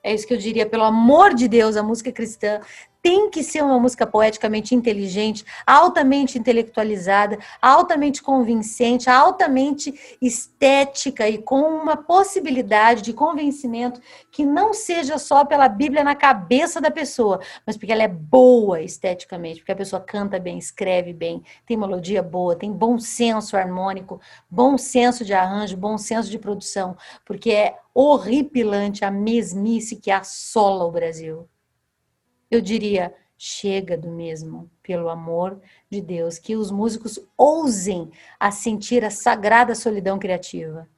[0.03, 2.61] É isso que eu diria, pelo amor de Deus, a música cristã
[3.03, 11.63] tem que ser uma música poeticamente inteligente, altamente intelectualizada, altamente convincente, altamente estética e com
[11.63, 14.01] uma possibilidade de convencimento
[14.31, 18.81] que não seja só pela Bíblia na cabeça da pessoa, mas porque ela é boa
[18.81, 24.21] esteticamente, porque a pessoa canta bem, escreve bem, tem melodia boa, tem bom senso harmônico,
[24.51, 30.85] bom senso de arranjo, bom senso de produção, porque é horripilante a mesmice que assola
[30.85, 31.49] o Brasil
[32.51, 39.05] eu diria, chega do mesmo, pelo amor de Deus, que os músicos ousem a sentir
[39.05, 40.89] a sagrada solidão criativa,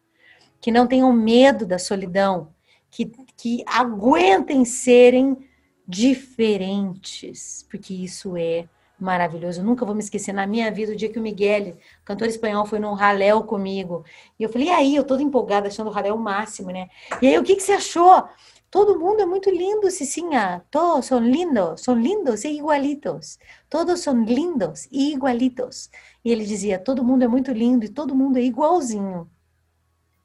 [0.60, 2.52] que não tenham medo da solidão,
[2.90, 5.48] que, que aguentem serem
[5.86, 8.68] diferentes, porque isso é
[8.98, 9.60] maravilhoso.
[9.60, 12.64] Eu nunca vou me esquecer na minha vida o dia que o Miguel, cantor espanhol,
[12.64, 14.04] foi num raléu comigo.
[14.38, 16.88] E eu falei, e aí, eu toda empolgada, achando o raléu o máximo, né?
[17.20, 18.24] E aí, o que, que você achou?
[18.72, 20.64] Todo mundo é muito lindo, Cicinha.
[20.70, 23.38] Todos são lindos, são lindos e igualitos.
[23.68, 25.90] Todos são lindos e igualitos.
[26.24, 29.30] E ele dizia: todo mundo é muito lindo e todo mundo é igualzinho.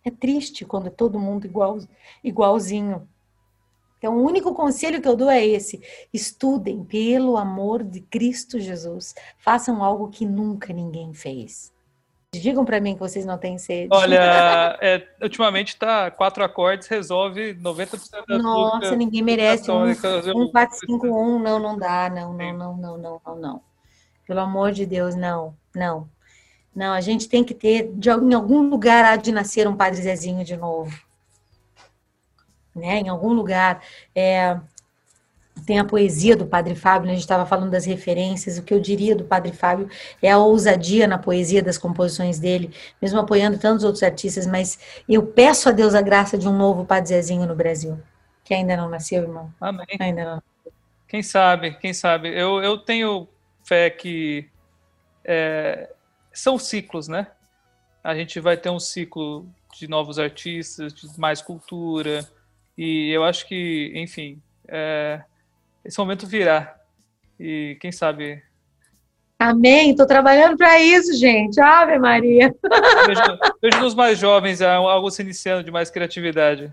[0.01, 1.77] É triste quando é todo mundo igual,
[2.23, 3.05] igualzinho.
[3.97, 5.81] Então, o único conselho que eu dou é esse:
[6.13, 9.13] estudem pelo amor de Cristo Jesus.
[9.39, 11.73] Façam algo que nunca ninguém fez.
[12.33, 13.87] Digam para mim que vocês não têm sede.
[13.91, 21.39] Olha, é, ultimamente tá quatro acordes resolve 90% das Nossa, ninguém merece um, um 451,
[21.39, 23.61] não, não dá, não, não, não, não, não, não, não.
[24.25, 26.09] Pelo amor de Deus, não, não.
[26.75, 30.01] Não, a gente tem que ter, de, em algum lugar há de nascer um Padre
[30.01, 30.93] Zezinho de novo.
[32.75, 32.99] Né?
[32.99, 33.81] Em algum lugar.
[34.13, 34.59] É,
[35.67, 37.11] tem a poesia do Padre Fábio, né?
[37.11, 39.89] a gente estava falando das referências, o que eu diria do Padre Fábio
[40.21, 44.79] é a ousadia na poesia das composições dele, mesmo apoiando tantos outros artistas, mas
[45.09, 48.01] eu peço a Deus a graça de um novo Padre Zezinho no Brasil,
[48.45, 49.53] que ainda não nasceu, irmão.
[49.59, 49.85] Amém.
[49.99, 50.43] Ainda não.
[51.05, 52.29] Quem sabe, quem sabe.
[52.29, 53.27] Eu, eu tenho
[53.61, 54.49] fé que
[55.25, 55.89] é,
[56.31, 57.27] são ciclos, né?
[58.01, 59.45] A gente vai ter um ciclo
[59.77, 62.25] de novos artistas, de mais cultura,
[62.77, 65.21] e eu acho que, enfim, é,
[65.87, 66.75] esse momento virá.
[67.39, 68.43] E quem sabe.
[69.39, 69.91] Amém.
[69.91, 71.59] Estou trabalhando para isso, gente.
[71.59, 72.53] Ave Maria.
[73.07, 73.21] Vejo,
[73.61, 76.71] vejo nos mais jovens algo se iniciando de mais criatividade.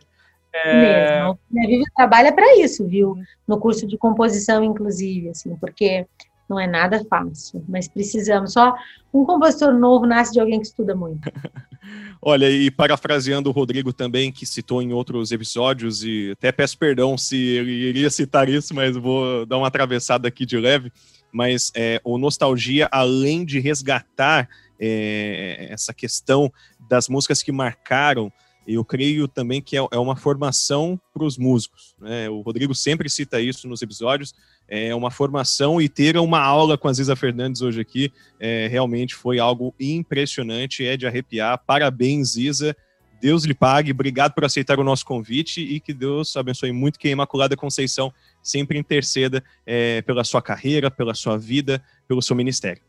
[0.53, 1.20] É...
[1.20, 1.39] Mesmo.
[1.51, 3.16] Minha vida trabalha para isso, viu?
[3.47, 6.07] No curso de composição, inclusive, assim, porque
[6.49, 8.53] não é nada fácil, mas precisamos.
[8.53, 8.75] Só
[9.12, 11.31] um compositor novo nasce de alguém que estuda muito.
[12.21, 17.19] Olha, e parafraseando o Rodrigo também, que citou em outros episódios, e até peço perdão
[17.19, 20.91] se ele iria citar isso, mas vou dar uma atravessada aqui de leve.
[21.33, 24.49] Mas é, o Nostalgia, além de resgatar
[24.79, 26.51] é, essa questão
[26.89, 28.33] das músicas que marcaram,
[28.66, 31.95] eu creio também que é, é uma formação para os músicos.
[32.01, 32.28] Né?
[32.31, 34.35] O Rodrigo sempre cita isso nos episódios,
[34.66, 39.15] é uma formação e ter uma aula com a Ziza Fernandes hoje aqui é, realmente
[39.15, 41.62] foi algo impressionante, é de arrepiar.
[41.66, 42.74] Parabéns, Ziza.
[43.20, 47.09] Deus lhe pague, obrigado por aceitar o nosso convite e que Deus abençoe muito que
[47.09, 48.12] a Imaculada Conceição
[48.43, 52.82] sempre interceda é, pela sua carreira, pela sua vida, pelo seu ministério.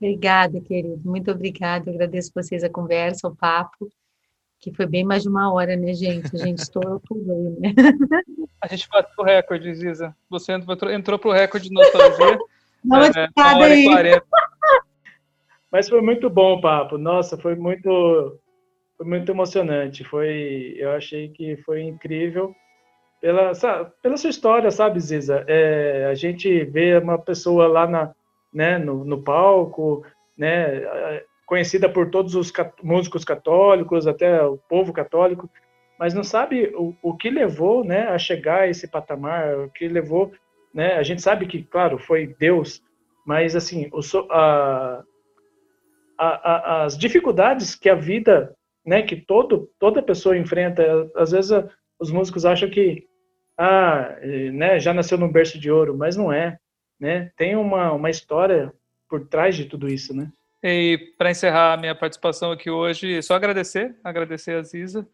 [0.00, 1.00] Obrigada, querido.
[1.04, 1.90] Muito obrigada.
[1.90, 3.90] Agradeço vocês a conversa, o papo
[4.64, 6.34] que foi bem mais de uma hora, né, gente?
[6.34, 7.74] A gente estourou tudo aí, né?
[8.62, 10.16] A gente bateu o recorde, Ziza.
[10.30, 12.38] Você entrou, entrou pro recorde de nostalgia.
[12.82, 13.84] Dá é, hora aí.
[13.84, 14.24] 40.
[15.70, 16.96] Mas foi muito bom o papo.
[16.96, 18.40] Nossa, foi muito,
[18.96, 20.02] foi muito emocionante.
[20.02, 22.54] Foi, eu achei que foi incrível
[23.20, 25.44] pela, sabe, pela sua história, sabe, Ziza?
[25.46, 28.14] É, a gente vê uma pessoa lá na,
[28.50, 30.06] né, no, no palco,
[30.38, 30.82] né,
[31.46, 32.52] conhecida por todos os
[32.82, 35.48] músicos católicos, até o povo católico,
[35.98, 39.86] mas não sabe o, o que levou né, a chegar a esse patamar, o que
[39.86, 40.32] levou.
[40.72, 42.82] Né, a gente sabe que, claro, foi Deus,
[43.24, 44.00] mas assim, o,
[44.30, 45.04] a,
[46.18, 48.54] a, a, as dificuldades que a vida,
[48.84, 50.82] né, que todo, toda pessoa enfrenta,
[51.14, 51.68] às vezes a,
[51.98, 53.06] os músicos acham que
[53.56, 54.16] ah,
[54.52, 56.58] né, já nasceu num berço de ouro, mas não é.
[56.98, 57.30] Né?
[57.36, 58.72] Tem uma, uma história
[59.08, 60.30] por trás de tudo isso, né?
[60.66, 65.06] E para encerrar a minha participação aqui hoje, só agradecer, agradecer a Ziza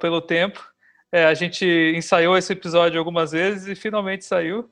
[0.00, 0.66] pelo tempo.
[1.12, 4.66] É, a gente ensaiou esse episódio algumas vezes e finalmente saiu.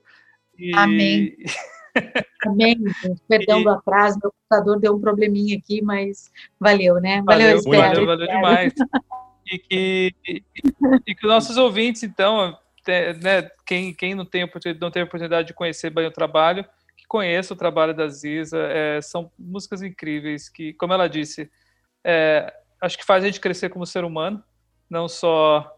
[0.59, 0.75] E...
[0.75, 1.37] Amém.
[2.47, 2.83] Amém.
[3.29, 7.23] Perdão do atraso, meu computador deu um probleminha aqui, mas valeu, né?
[7.23, 8.73] Valeu, valeu, valeu, valeu demais.
[9.47, 10.43] E que, e,
[11.07, 12.59] e que nossos ouvintes, então,
[13.23, 14.49] né, quem, quem não, tem,
[14.81, 16.65] não tem a oportunidade de conhecer bem o trabalho,
[17.09, 18.59] conheça o trabalho da Ziza.
[18.59, 21.51] É, são músicas incríveis que, como ela disse,
[22.05, 24.43] é, acho que faz a gente crescer como ser humano,
[24.89, 25.77] não só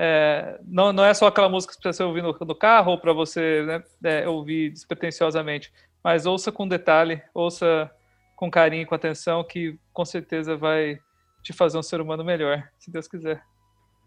[0.00, 3.12] é, não, não é só aquela música para você ouvir no, no carro ou para
[3.12, 5.72] você né, é, ouvir despretensiosamente,
[6.04, 7.90] mas ouça com detalhe, ouça
[8.36, 11.00] com carinho, com atenção, que com certeza vai
[11.42, 13.42] te fazer um ser humano melhor, se Deus quiser.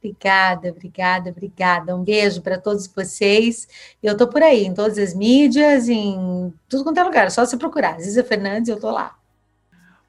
[0.03, 1.95] Obrigada, obrigada, obrigada.
[1.95, 3.67] Um beijo para todos vocês.
[4.01, 7.27] Eu estou por aí, em todas as mídias, em tudo quanto é lugar.
[7.27, 7.99] É só você procurar.
[7.99, 9.15] Ziza Fernandes, eu estou lá.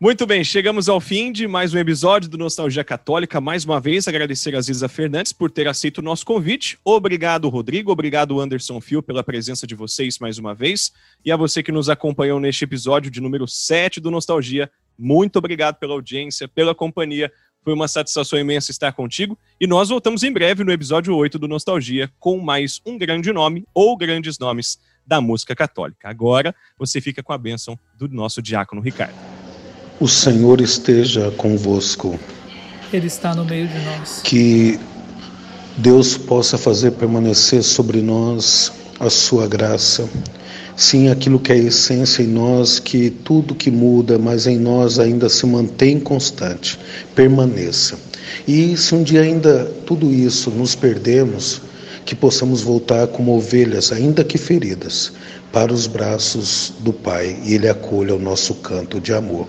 [0.00, 3.38] Muito bem, chegamos ao fim de mais um episódio do Nostalgia Católica.
[3.40, 6.78] Mais uma vez, agradecer a Ziza Fernandes por ter aceito o nosso convite.
[6.82, 7.92] Obrigado, Rodrigo.
[7.92, 10.90] Obrigado, Anderson Fio, pela presença de vocês mais uma vez.
[11.22, 15.76] E a você que nos acompanhou neste episódio de número 7 do Nostalgia, muito obrigado
[15.76, 17.30] pela audiência, pela companhia.
[17.64, 19.38] Foi uma satisfação imensa estar contigo.
[19.60, 23.64] E nós voltamos em breve no episódio 8 do Nostalgia com mais um grande nome
[23.72, 26.08] ou grandes nomes da música católica.
[26.08, 29.14] Agora você fica com a bênção do nosso diácono Ricardo.
[30.00, 32.18] O Senhor esteja convosco.
[32.92, 34.20] Ele está no meio de nós.
[34.22, 34.80] Que
[35.76, 40.08] Deus possa fazer permanecer sobre nós a sua graça.
[40.76, 45.28] Sim, aquilo que é essência em nós, que tudo que muda, mas em nós ainda
[45.28, 46.78] se mantém constante,
[47.14, 47.98] permaneça.
[48.48, 51.60] E se um dia ainda tudo isso nos perdemos,
[52.04, 55.12] que possamos voltar como ovelhas, ainda que feridas,
[55.52, 59.46] para os braços do Pai e Ele acolha o nosso canto de amor.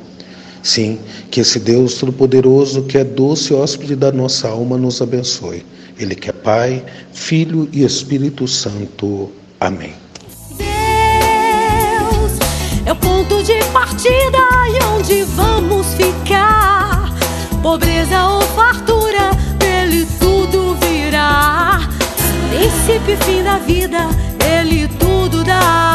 [0.62, 1.00] Sim,
[1.32, 5.66] que esse Deus Todo-Poderoso, que é doce hóspede da nossa alma, nos abençoe.
[6.00, 9.30] Ele que é Pai, Filho e Espírito Santo.
[9.60, 10.03] Amém.
[12.94, 14.38] É o ponto de partida
[14.70, 17.12] e onde vamos ficar.
[17.60, 21.80] Pobreza ou fartura, dele tudo virá.
[22.50, 24.08] Princípio e fim da vida,
[24.46, 25.93] ele tudo dá.